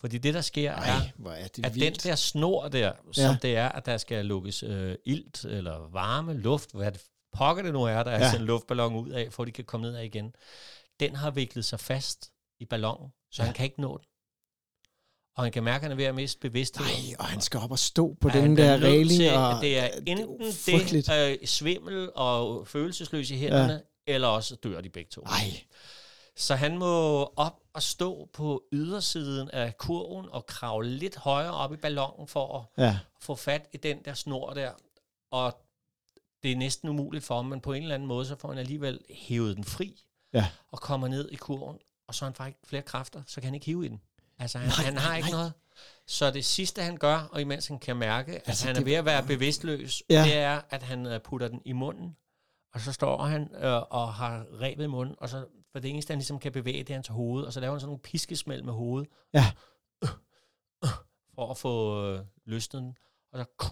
Fordi 0.01 0.19
det, 0.19 0.35
der 0.35 0.41
sker, 0.41 0.73
Ej, 0.73 0.89
er, 1.25 1.31
er 1.31 1.49
det 1.49 1.67
at 1.67 1.75
den 1.75 1.81
vildt. 1.81 2.05
der 2.05 2.15
snor 2.15 2.69
der, 2.69 2.93
som 3.13 3.25
ja. 3.25 3.37
det 3.43 3.57
er, 3.57 3.69
at 3.69 3.87
der 3.87 3.97
skal 3.97 4.27
lukkes 4.27 4.63
øh, 4.63 4.97
ilt 5.05 5.45
eller 5.45 5.89
varme, 5.89 6.35
luft, 6.35 6.73
hvad 6.73 6.93
det 6.93 7.03
pokker 7.35 7.62
det 7.62 7.73
nu 7.73 7.83
er, 7.83 8.03
der 8.03 8.11
er 8.11 8.25
Ja. 8.25 8.31
sendt 8.31 8.44
luftballon 8.47 8.94
ud 8.97 9.11
af, 9.11 9.33
for 9.33 9.42
at 9.42 9.47
de 9.47 9.53
kan 9.53 9.64
komme 9.64 9.87
ned 9.87 9.97
af 9.97 10.05
igen. 10.05 10.35
Den 11.01 11.16
har 11.16 11.31
viklet 11.31 11.64
sig 11.64 11.81
fast 11.81 12.31
i 12.61 12.64
ballonen, 12.64 13.11
så 13.31 13.42
Ja. 13.42 13.47
han 13.47 13.55
kan 13.55 13.64
ikke 13.64 13.81
nå 13.81 13.97
den. 13.97 14.07
Og 15.37 15.42
han 15.42 15.53
kan 15.53 15.64
mærke, 15.64 15.77
at 15.77 15.83
han 15.83 15.90
er 15.92 15.97
ved 15.97 16.05
at 16.05 16.14
miste 16.14 16.40
bevidstheden. 16.40 16.90
Nej, 17.05 17.14
og 17.18 17.25
han 17.25 17.40
skal 17.40 17.61
op 17.61 17.70
og 17.70 17.79
stå 17.79 18.16
på 18.20 18.29
Ja, 18.35 18.40
den 18.40 18.57
der 18.57 18.79
regling. 18.79 19.20
til, 19.20 19.33
og, 19.35 19.61
det 19.61 19.79
er 19.79 19.87
enten 20.07 20.53
frygteligt. 20.53 21.07
det 21.07 21.38
øh, 21.40 21.47
svimmel 21.47 22.11
og 22.14 22.66
følelsesløs 22.68 23.31
i 23.31 23.37
hænderne, 23.37 23.73
ja. 23.73 24.14
eller 24.14 24.29
også 24.29 24.55
dør 24.55 24.81
de 24.81 24.88
begge 24.90 25.11
to. 25.11 25.23
Ej, 25.23 25.62
Så 26.37 26.55
han 26.55 26.79
må 26.79 27.23
op 27.37 27.61
og 27.75 27.83
stå 27.83 28.29
på 28.33 28.62
ydersiden 28.73 29.51
af 29.51 29.79
kurven 29.79 30.27
og 30.31 30.47
kravle 30.47 30.90
lidt 30.90 31.16
højere 31.16 31.53
op 31.55 31.73
i 31.73 31.77
ballonen 31.77 32.29
for 32.29 32.70
at 32.79 32.85
ja. 32.85 32.99
få 33.20 33.35
fat 33.35 33.68
i 33.73 33.77
den 33.77 33.99
der 34.05 34.14
snor 34.14 34.51
der. 34.53 34.70
Og 35.31 35.63
det 36.44 36.52
er 36.52 36.57
næsten 36.57 36.88
umuligt 36.88 37.24
for 37.24 37.35
ham, 37.37 37.44
men 37.44 37.61
på 37.61 37.72
en 37.72 37.83
eller 37.83 37.94
anden 37.94 38.09
måde, 38.09 38.26
så 38.26 38.37
får 38.37 38.48
han 38.48 38.59
alligevel 38.59 39.00
hævet 39.11 39.57
den 39.57 39.64
fri 39.64 40.02
Ja. 40.33 40.46
og 40.68 40.80
kommer 40.80 41.09
ned 41.09 41.28
i 41.30 41.37
kurven, 41.37 41.78
og 42.09 42.14
så 42.14 42.24
har 42.24 42.30
han 42.30 42.35
faktisk 42.35 42.59
flere 42.66 42.83
kræfter, 42.83 43.22
så 43.26 43.35
kan 43.40 43.44
han 43.44 43.54
ikke 43.54 43.66
hive 43.66 43.85
i 43.85 43.88
den. 43.88 44.00
Altså, 44.38 44.59
han, 44.59 44.68
Nej, 44.68 44.85
han 44.85 44.96
har 44.96 45.09
nej, 45.09 45.16
ikke 45.16 45.30
nej. 45.30 45.38
noget. 45.38 45.52
Så 46.07 46.30
det 46.30 46.44
sidste, 46.44 46.83
han 46.83 46.96
gør, 46.96 47.16
og 47.33 47.40
imens 47.40 47.66
han 47.66 47.78
kan 47.78 47.96
mærke, 47.96 48.30
at 48.33 48.37
Altså, 48.37 48.50
altså, 48.50 48.66
han 48.66 48.76
er 48.76 48.80
det- 48.80 48.87
ved 48.87 48.92
at 48.94 49.04
være 49.04 49.26
bevidstløs, 49.26 50.02
Ja. 50.11 50.24
det 50.24 50.35
er, 50.37 50.61
at 50.70 50.83
han 50.83 51.07
øh, 51.07 51.20
putter 51.20 51.48
den 51.48 51.62
i 51.64 51.72
munden, 51.72 52.16
og 52.74 52.80
så 52.80 52.92
står 52.92 53.22
han 53.24 53.54
øh, 53.54 53.83
og 53.90 54.14
har 54.14 54.46
rebet 54.61 54.85
i 54.85 54.87
munden, 54.87 55.14
og 55.18 55.28
så 55.28 55.46
for 55.72 55.78
det 55.78 55.90
eneste, 55.90 56.11
han 56.11 56.18
ligesom 56.18 56.38
kan 56.38 56.52
bevæge, 56.52 56.78
det 56.78 56.90
er 56.90 56.94
hans 56.94 57.09
hoved, 57.09 57.44
og 57.44 57.52
så 57.52 57.61
laver 57.61 57.72
han 57.72 57.80
sådan 57.80 57.88
nogle 57.88 58.02
piskesmæld 58.02 58.62
med 58.62 58.72
hovedet, 58.72 59.09
Ja. 59.35 59.44
for 61.35 61.50
at 61.50 61.57
få 61.59 62.04
øh, 62.07 62.20
løsnet 62.44 62.83
den, 62.83 62.96
og 63.35 63.47
så, 63.61 63.64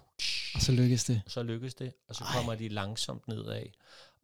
Og 0.55 0.61
så 0.61 0.73
lykkes 0.73 1.05
det. 1.05 1.23
så 1.27 1.43
lykkes 1.43 1.75
det, 1.75 1.93
og 2.09 2.15
så 2.15 2.25
Ej. 2.25 2.37
kommer 2.37 2.55
de 2.55 2.69
langsomt 2.69 3.29
nedad. 3.29 3.63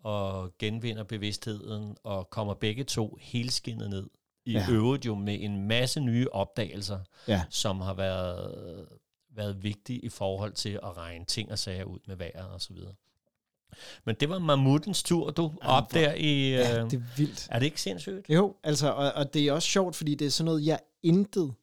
og 0.04 0.52
genvinder 0.58 1.02
bevidstheden, 1.04 1.96
og 2.04 2.30
kommer 2.30 2.54
begge 2.54 2.84
to 2.84 3.18
helskinnet 3.20 3.90
ned. 3.90 4.06
I 4.44 4.52
Ja. 4.52 4.66
øvrigt 4.70 5.06
jo 5.06 5.14
med 5.14 5.38
en 5.40 5.68
masse 5.68 6.00
nye 6.00 6.26
opdagelser, 6.32 7.00
Ja. 7.28 7.42
som 7.50 7.80
har 7.80 7.94
været, 7.94 8.86
været 9.30 9.62
vigtige 9.62 9.98
i 9.98 10.08
forhold 10.08 10.52
til 10.52 10.68
at 10.82 10.96
regne 10.96 11.24
ting 11.24 11.52
og 11.52 11.58
sager 11.58 11.84
ud 11.84 11.98
med 12.06 12.16
vejret 12.16 12.50
og 12.50 12.60
så 12.62 12.72
videre. 12.74 12.94
Men 14.04 14.14
det 14.14 14.28
var 14.28 14.38
mammutens 14.38 15.02
tur, 15.02 15.30
du, 15.30 15.52
op 15.60 15.92
der 15.94 16.12
i... 16.14 16.50
Ja, 16.50 16.78
øh, 16.84 16.90
det 16.90 16.96
er 16.98 17.16
vildt. 17.16 17.48
er 17.50 17.58
det 17.58 17.66
ikke 17.66 17.80
sindssygt? 17.82 18.28
Jo, 18.30 18.56
altså, 18.62 18.92
og, 18.92 19.12
og 19.12 19.34
det 19.34 19.46
er 19.48 19.52
også 19.52 19.68
sjovt, 19.68 19.96
fordi 19.96 20.14
det 20.14 20.26
er 20.26 20.30
sådan 20.30 20.44
noget, 20.44 20.66
jeg 20.66 20.78
intet 21.02 21.54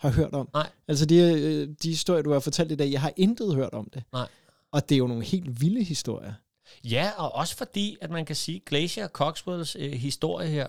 har 0.00 0.10
hørt 0.10 0.32
om. 0.32 0.48
Nej. 0.54 0.68
Altså, 0.88 1.06
de, 1.06 1.16
øh, 1.16 1.68
de 1.82 1.88
historier, 1.88 2.22
du 2.22 2.32
har 2.32 2.40
fortalt 2.40 2.72
i 2.72 2.74
dag, 2.74 2.92
jeg 2.92 3.00
har 3.00 3.12
intet 3.16 3.54
hørt 3.54 3.74
om 3.74 3.90
det. 3.94 4.02
Nej. 4.12 4.28
Og 4.72 4.88
det 4.88 4.94
er 4.94 4.98
jo 4.98 5.06
nogle 5.06 5.24
helt 5.24 5.60
vilde 5.60 5.82
historier. 5.82 6.32
Ja, 6.84 7.10
og 7.16 7.34
også 7.34 7.56
fordi, 7.56 7.96
at 8.00 8.10
man 8.10 8.24
kan 8.24 8.36
sige, 8.36 8.56
at 8.56 8.64
Glacier 8.64 9.08
Coxwells 9.08 9.76
øh, 9.76 9.92
historie 9.92 10.48
her, 10.48 10.66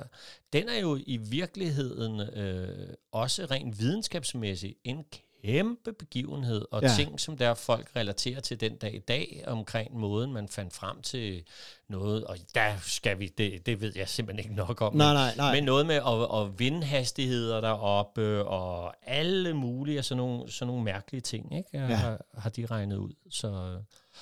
den 0.53 0.69
er 0.69 0.79
jo 0.79 0.99
i 1.05 1.17
virkeligheden 1.17 2.19
øh, 2.19 2.93
også 3.11 3.45
rent 3.45 3.79
videnskabsmæssigt 3.79 4.77
en 4.83 5.05
kæmpe 5.45 5.93
begivenhed, 5.93 6.65
og 6.71 6.81
Ja. 6.81 6.89
ting, 6.97 7.19
som 7.19 7.37
der 7.37 7.53
folk 7.53 7.87
relaterer 7.95 8.39
til 8.39 8.59
den 8.59 8.75
dag 8.77 8.95
i 8.95 8.99
dag, 8.99 9.43
omkring 9.47 9.97
måden, 9.99 10.33
man 10.33 10.47
fandt 10.47 10.73
frem 10.73 11.01
til 11.01 11.43
noget, 11.89 12.23
og 12.25 12.37
der 12.55 12.73
skal 12.81 13.19
vi, 13.19 13.27
det, 13.37 13.65
det 13.65 13.81
ved 13.81 13.93
jeg 13.95 14.09
simpelthen 14.09 14.45
ikke 14.45 14.55
nok 14.55 14.81
om. 14.81 14.95
Nej, 14.95 15.07
men- 15.07 15.15
nej, 15.15 15.35
nej. 15.37 15.55
Men 15.55 15.63
noget 15.63 15.85
med 15.85 15.95
at, 15.95 16.41
at 16.41 16.59
vindhastigheder 16.59 17.61
deroppe, 17.61 18.45
og 18.45 18.93
alle 19.03 19.53
mulige 19.53 20.03
sådan 20.03 20.17
nogle, 20.17 20.51
sådan 20.51 20.67
nogle 20.67 20.83
mærkelige 20.83 21.21
ting, 21.21 21.57
ikke? 21.57 21.69
Ja. 21.73 21.79
Har, 21.95 22.21
har 22.37 22.49
de 22.49 22.65
regnet 22.65 22.97
ud. 22.97 23.11
Så 23.29 23.47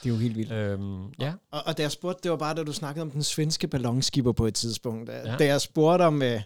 Det 0.03 0.09
er 0.09 0.09
jo 0.09 0.15
helt 0.17 0.35
vildt. 0.37 0.51
øhm, 0.51 1.13
ja. 1.19 1.33
Og, 1.51 1.61
og 1.65 1.77
da 1.77 1.81
jeg 1.81 1.91
spurgte, 1.91 2.19
det 2.23 2.31
var 2.31 2.37
bare, 2.37 2.55
da 2.55 2.63
du 2.63 2.73
snakkede 2.73 3.01
om 3.01 3.11
den 3.11 3.23
svenske 3.23 3.67
ballonskipper 3.67 4.31
på 4.31 4.45
et 4.45 4.53
tidspunkt. 4.53 5.07
Da. 5.07 5.21
Ja. 5.25 5.35
da 5.37 5.45
jeg 5.45 5.61
spurgte 5.61 6.03
om, 6.03 6.21
øh, 6.21 6.41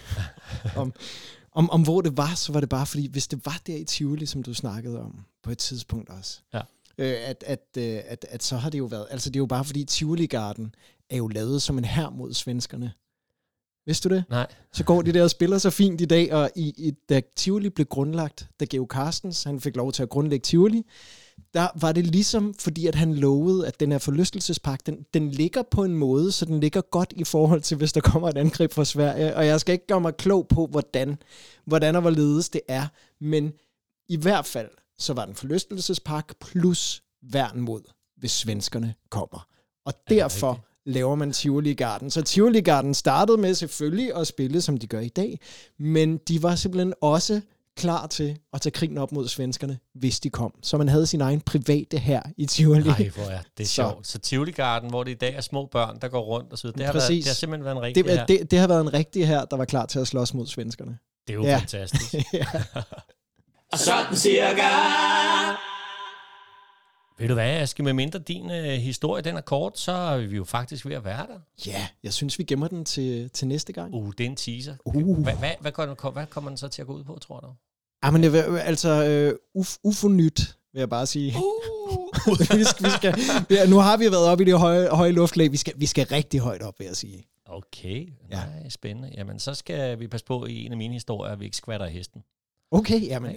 om, 0.76 0.92
om, 1.52 1.70
om, 1.70 1.82
hvor 1.82 2.00
det 2.00 2.16
var, 2.16 2.34
så 2.34 2.52
var 2.52 2.60
det 2.60 2.68
bare 2.68 2.86
fordi, 2.86 3.06
hvis 3.06 3.28
det 3.28 3.46
var 3.46 3.60
der 3.66 3.76
i 3.76 3.84
Tivoli, 3.84 4.26
som 4.26 4.42
du 4.42 4.54
snakkede 4.54 5.00
om 5.00 5.14
på 5.42 5.50
et 5.50 5.58
tidspunkt 5.58 6.08
også, 6.10 6.40
Ja. 6.54 6.60
øh, 6.98 7.16
at, 7.26 7.44
at, 7.46 7.64
øh, 7.78 8.00
at, 8.06 8.26
at 8.30 8.42
så 8.42 8.56
har 8.56 8.70
det 8.70 8.78
jo 8.78 8.84
været, 8.84 9.06
altså 9.10 9.30
det 9.30 9.36
er 9.36 9.40
jo 9.40 9.46
bare 9.46 9.64
fordi 9.64 9.84
Tivoli 9.84 10.26
Garden 10.26 10.74
er 11.10 11.16
jo 11.16 11.28
lavet 11.28 11.62
som 11.62 11.78
en 11.78 11.84
her 11.84 12.10
mod 12.10 12.34
svenskerne. 12.34 12.92
Vidste 13.86 14.08
du 14.08 14.14
det? 14.14 14.24
Nej. 14.30 14.46
Så 14.72 14.84
går 14.84 15.02
de 15.02 15.12
der 15.12 15.22
og 15.22 15.30
spiller 15.30 15.58
så 15.58 15.70
fint 15.70 16.00
i 16.00 16.04
dag, 16.04 16.32
og 16.32 16.50
i, 16.56 16.74
i, 16.76 16.90
da 17.08 17.20
Tivoli 17.36 17.68
blev 17.68 17.86
grundlagt, 17.86 18.48
da 18.60 18.64
Geo 18.64 18.86
Carstens, 18.90 19.44
han 19.44 19.60
fik 19.60 19.76
lov 19.76 19.92
til 19.92 20.02
at 20.02 20.08
grundlægge 20.08 20.42
Tivoli, 20.44 20.82
der 21.54 21.68
var 21.80 21.92
det 21.92 22.06
ligesom, 22.06 22.54
fordi 22.58 22.86
at 22.86 22.94
han 22.94 23.14
lovede, 23.14 23.66
at 23.66 23.80
den 23.80 23.92
her 23.92 23.98
forlystelsespark, 23.98 24.86
den, 24.86 25.06
den 25.14 25.30
ligger 25.30 25.62
på 25.70 25.84
en 25.84 25.94
måde, 25.94 26.32
så 26.32 26.44
den 26.44 26.60
ligger 26.60 26.80
godt 26.80 27.12
i 27.16 27.24
forhold 27.24 27.60
til, 27.60 27.76
hvis 27.76 27.92
der 27.92 28.00
kommer 28.00 28.28
et 28.28 28.36
angreb 28.36 28.72
fra 28.72 28.84
Sverige. 28.84 29.36
Og 29.36 29.46
jeg 29.46 29.60
skal 29.60 29.72
ikke 29.72 29.86
gøre 29.86 30.00
mig 30.00 30.16
klog 30.16 30.48
på, 30.48 30.66
hvordan, 30.66 31.18
hvordan 31.64 31.96
og 31.96 32.00
hvorledes 32.00 32.48
det 32.48 32.60
er, 32.68 32.86
men 33.20 33.52
i 34.08 34.16
hvert 34.16 34.46
fald, 34.46 34.68
så 34.98 35.12
var 35.12 35.24
den 35.24 35.34
forlystelsespark 35.34 36.34
plus 36.40 37.02
værn 37.22 37.60
mod, 37.60 37.82
hvis 38.16 38.32
svenskerne 38.32 38.94
kommer. 39.10 39.46
Og 39.84 39.94
derfor 40.08 40.50
rigtigt? 40.50 40.94
laver 40.94 41.14
man 41.14 41.32
Tivoli 41.32 41.74
Garden. 41.74 42.10
Så 42.10 42.22
Tivoli 42.22 42.60
Garden 42.60 42.94
startede 42.94 43.38
med 43.38 43.54
selvfølgelig 43.54 44.14
at 44.16 44.26
spille, 44.26 44.60
som 44.60 44.76
de 44.76 44.86
gør 44.86 45.00
i 45.00 45.08
dag, 45.08 45.40
men 45.78 46.16
de 46.16 46.42
var 46.42 46.54
simpelthen 46.54 46.94
også 47.00 47.40
klar 47.78 48.06
til 48.06 48.38
at 48.52 48.60
tage 48.60 48.70
krigen 48.70 48.98
op 48.98 49.12
mod 49.12 49.28
svenskerne, 49.28 49.78
hvis 49.94 50.20
de 50.20 50.30
kom. 50.30 50.54
Så 50.62 50.78
man 50.78 50.88
havde 50.88 51.06
sin 51.06 51.20
egen 51.20 51.40
private 51.40 51.98
her 51.98 52.22
i 52.36 52.46
Tivoli. 52.46 52.80
Nej, 52.88 53.10
hvor 53.14 53.24
er 53.24 53.40
det 53.58 53.68
Så- 53.68 53.74
sjovt. 53.74 54.06
Så 54.06 54.18
Tivoli 54.18 54.52
Garden, 54.52 54.90
hvor 54.90 55.04
det 55.04 55.10
i 55.10 55.14
dag 55.14 55.34
er 55.34 55.40
små 55.40 55.66
børn, 55.66 55.98
der 56.00 56.08
går 56.08 56.20
rundt 56.22 56.52
og 56.52 56.58
så 56.58 56.62
videre, 56.66 56.78
det 56.78 56.86
har, 56.86 56.92
været, 56.92 57.02
Præcis. 57.02 57.24
det 57.24 57.30
har 57.30 57.34
simpelthen 57.34 57.64
været 57.64 57.76
en 57.76 57.82
rigtig 57.82 58.04
Det, 58.04 58.12
her. 58.18 58.26
Det, 58.26 58.50
det, 58.50 58.58
har 58.58 58.66
været 58.68 58.80
en 58.80 58.92
rigtig 58.94 59.26
her, 59.26 59.44
der 59.44 59.56
var 59.56 59.64
klar 59.64 59.86
til 59.86 59.98
at 59.98 60.06
slås 60.08 60.34
mod 60.34 60.46
svenskerne. 60.46 60.98
det 61.26 61.32
er 61.32 61.34
jo 61.34 61.42
ja. 61.42 61.48
ja. 61.50 61.58
fantastisk. 61.58 62.14
ja. 62.32 62.46
Og 63.72 63.78
sådan 63.78 64.16
cirka. 64.16 64.62
Ved 67.18 67.28
du 67.28 67.34
hvad, 67.34 67.50
Aske, 67.50 67.82
med 67.82 67.92
mindre 67.92 68.18
din 68.18 68.50
øh, 68.50 68.64
historie 68.64 69.22
den 69.22 69.36
er 69.36 69.40
kort, 69.40 69.78
så 69.78 69.92
er 69.92 70.18
vi 70.18 70.36
jo 70.36 70.44
faktisk 70.44 70.86
ved 70.86 70.94
at 70.96 71.04
være 71.04 71.26
der. 71.26 71.38
ja, 71.66 71.86
jeg 72.02 72.12
synes, 72.12 72.38
vi 72.38 72.44
gemmer 72.44 72.68
den 72.68 72.84
til, 72.84 73.30
til 73.30 73.48
næste 73.48 73.72
gang. 73.72 73.94
Uh, 73.94 74.12
det 74.18 74.26
er 74.26 74.30
en 74.30 74.36
teaser. 74.36 74.74
Uh. 74.84 75.18
Hvad, 75.22 75.34
hvad, 75.34 75.50
hvad, 75.60 76.12
hvad 76.12 76.26
kommer 76.26 76.50
den 76.50 76.56
så 76.56 76.68
til 76.68 76.82
at 76.82 76.86
gå 76.86 76.94
ud 76.94 77.04
på, 77.04 77.18
tror 77.22 77.40
du? 77.40 77.46
Ah, 78.02 78.12
men 78.12 78.22
det, 78.22 78.32
vil- 78.32 78.58
altså, 78.58 79.04
øh, 79.04 79.34
uf, 79.54 79.76
ufo 79.84 80.08
nyt, 80.08 80.40
vil 80.72 80.80
jeg 80.80 80.88
bare 80.88 81.06
sige. 81.06 81.34
Uh. 81.36 82.38
vi 82.58 82.64
skal, 82.64 82.84
vi 82.86 82.90
skal, 82.90 83.14
ja, 83.50 83.66
nu 83.66 83.76
har 83.76 83.96
vi 83.96 84.04
været 84.04 84.26
oppe 84.26 84.44
i 84.44 84.46
det 84.46 84.58
høje, 84.58 84.88
høje 84.88 85.12
luftlag. 85.12 85.52
Vi 85.52 85.56
skal, 85.56 85.74
vi 85.76 85.86
skal 85.86 86.06
rigtig 86.06 86.40
højt 86.40 86.62
op, 86.62 86.74
vil 86.78 86.86
jeg 86.86 86.96
sige. 86.96 87.24
Okay, 87.46 88.06
Ja. 88.30 88.36
nej, 88.36 88.68
spændende. 88.68 89.10
Jamen, 89.16 89.38
så 89.38 89.54
skal 89.54 89.98
vi 90.00 90.08
passe 90.08 90.26
på 90.26 90.46
i 90.46 90.64
en 90.66 90.72
af 90.72 90.78
mine 90.78 90.94
historier, 90.94 91.32
at 91.32 91.40
vi 91.40 91.44
ikke 91.44 91.56
skvatter 91.56 91.86
hesten. 91.86 92.22
Okay, 92.70 93.06
jamen, 93.06 93.30
øh, 93.30 93.36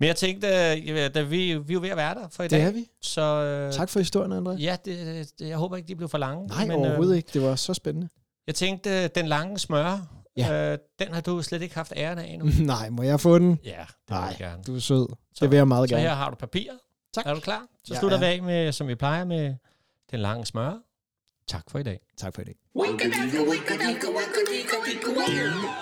Men 0.00 0.06
jeg 0.06 0.16
tænkte, 0.16 0.48
øh, 0.48 1.14
da 1.14 1.22
vi, 1.22 1.36
vi 1.38 1.72
er 1.72 1.74
jo 1.74 1.80
ved 1.80 1.88
at 1.88 1.96
være 1.96 2.14
der 2.14 2.28
for 2.32 2.42
i 2.42 2.46
det 2.46 2.50
dag. 2.50 2.62
er 2.62 2.70
vi. 2.70 2.86
Så 3.02 3.20
øh, 3.22 3.72
Tak 3.72 3.88
for 3.88 4.00
historien, 4.00 4.32
André. 4.46 4.50
Ja, 4.62 4.76
det, 4.84 5.30
det, 5.38 5.48
jeg 5.48 5.56
håber 5.56 5.76
ikke, 5.76 5.88
de 5.88 5.96
blev 5.96 6.08
for 6.08 6.18
lange. 6.18 6.46
Nej, 6.46 6.66
men, 6.66 6.76
overhovedet 6.76 7.12
øh, 7.12 7.16
ikke. 7.16 7.28
Det 7.32 7.42
var 7.42 7.56
så 7.56 7.74
spændende. 7.74 8.08
Jeg 8.46 8.54
tænkte, 8.54 9.08
den 9.08 9.26
lange 9.26 9.58
smør, 9.58 10.06
Ja. 10.40 10.62
ja. 10.64 10.72
øh, 10.72 10.78
den 10.98 11.08
har 11.14 11.20
du 11.20 11.42
slet 11.42 11.62
ikke 11.62 11.74
haft 11.74 11.92
æren 11.96 12.18
af 12.18 12.26
endnu. 12.32 12.48
Nej, 12.74 12.90
må 12.90 13.02
jeg 13.02 13.20
få 13.20 13.38
den? 13.38 13.58
ja, 13.64 13.70
det 13.70 13.76
vil 14.08 14.14
Nej, 14.16 14.20
jeg 14.20 14.36
gerne. 14.38 14.62
du 14.66 14.76
er 14.76 14.80
sød. 14.80 15.06
Så- 15.08 15.44
Det 15.44 15.50
vil 15.50 15.56
jeg 15.56 15.68
meget 15.68 15.88
Så 15.88 15.94
gerne. 15.96 16.08
her 16.08 16.14
har 16.14 16.30
du 16.30 16.36
papir. 16.36 16.70
Tak. 17.14 17.26
Er 17.26 17.34
du 17.34 17.40
klar? 17.40 17.62
Så 17.84 17.94
Jeg 17.94 17.98
slutter 17.98 18.16
er. 18.16 18.20
vi 18.20 18.26
af 18.26 18.42
med, 18.42 18.72
som 18.72 18.88
vi 18.88 18.94
plejer 18.94 19.24
med 19.24 19.54
den 20.10 20.20
lange 20.20 20.46
smør. 20.46 20.72
Tak 21.48 21.62
for 21.70 21.78
i 21.78 21.82
dag. 21.82 22.00
Tak 22.18 22.34
for 22.34 22.42
i 22.42 22.44
dag. 22.44 22.54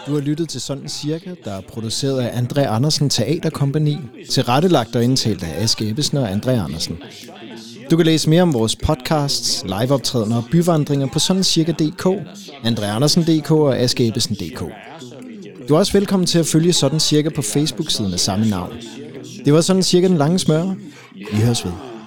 Du 0.07 0.14
har 0.14 0.21
lyttet 0.21 0.49
til 0.49 0.61
Sådan 0.61 0.88
Cirka, 0.88 1.35
der 1.44 1.53
er 1.53 1.61
produceret 1.61 2.21
af 2.21 2.40
André 2.42 2.61
Andersen 2.61 3.11
Teaterkompagni, 3.11 3.97
tilrettelagt 4.31 4.97
og 4.97 5.05
indtalt 5.05 5.42
af 5.44 5.62
Aske 5.62 5.88
Ebbesen 5.90 6.18
og 6.18 6.31
André 6.33 6.51
Andersen. 6.51 6.99
Du 7.90 7.96
kan 7.96 8.07
læse 8.07 8.31
mere 8.31 8.42
om 8.42 8.55
vores 8.55 8.77
podcasts, 8.77 9.64
liveoptrædener 9.64 10.37
og 10.37 10.44
byvandringer 10.51 11.07
på 11.12 11.18
sådancirka.dk, 11.18 12.07
andreandersen.dk 12.64 13.51
og 13.51 13.79
askeebbesen.dk. 13.79 14.64
Du 15.68 15.74
er 15.74 15.79
også 15.79 15.92
velkommen 15.92 16.27
til 16.27 16.38
at 16.38 16.46
følge 16.46 16.72
Sådan 16.72 17.01
Cirka 17.01 17.29
på 17.29 17.42
Facebook-siden 17.42 18.12
af 18.12 18.20
samme 18.20 18.48
navn. 18.48 18.72
Det 19.44 19.53
var 19.53 19.61
Sådan 19.61 19.83
Cirka 19.83 20.09
den 20.09 20.16
lange 20.16 20.38
smør. 20.38 20.74
Vi 21.33 21.37
høres 21.37 21.64
ved. 21.64 21.98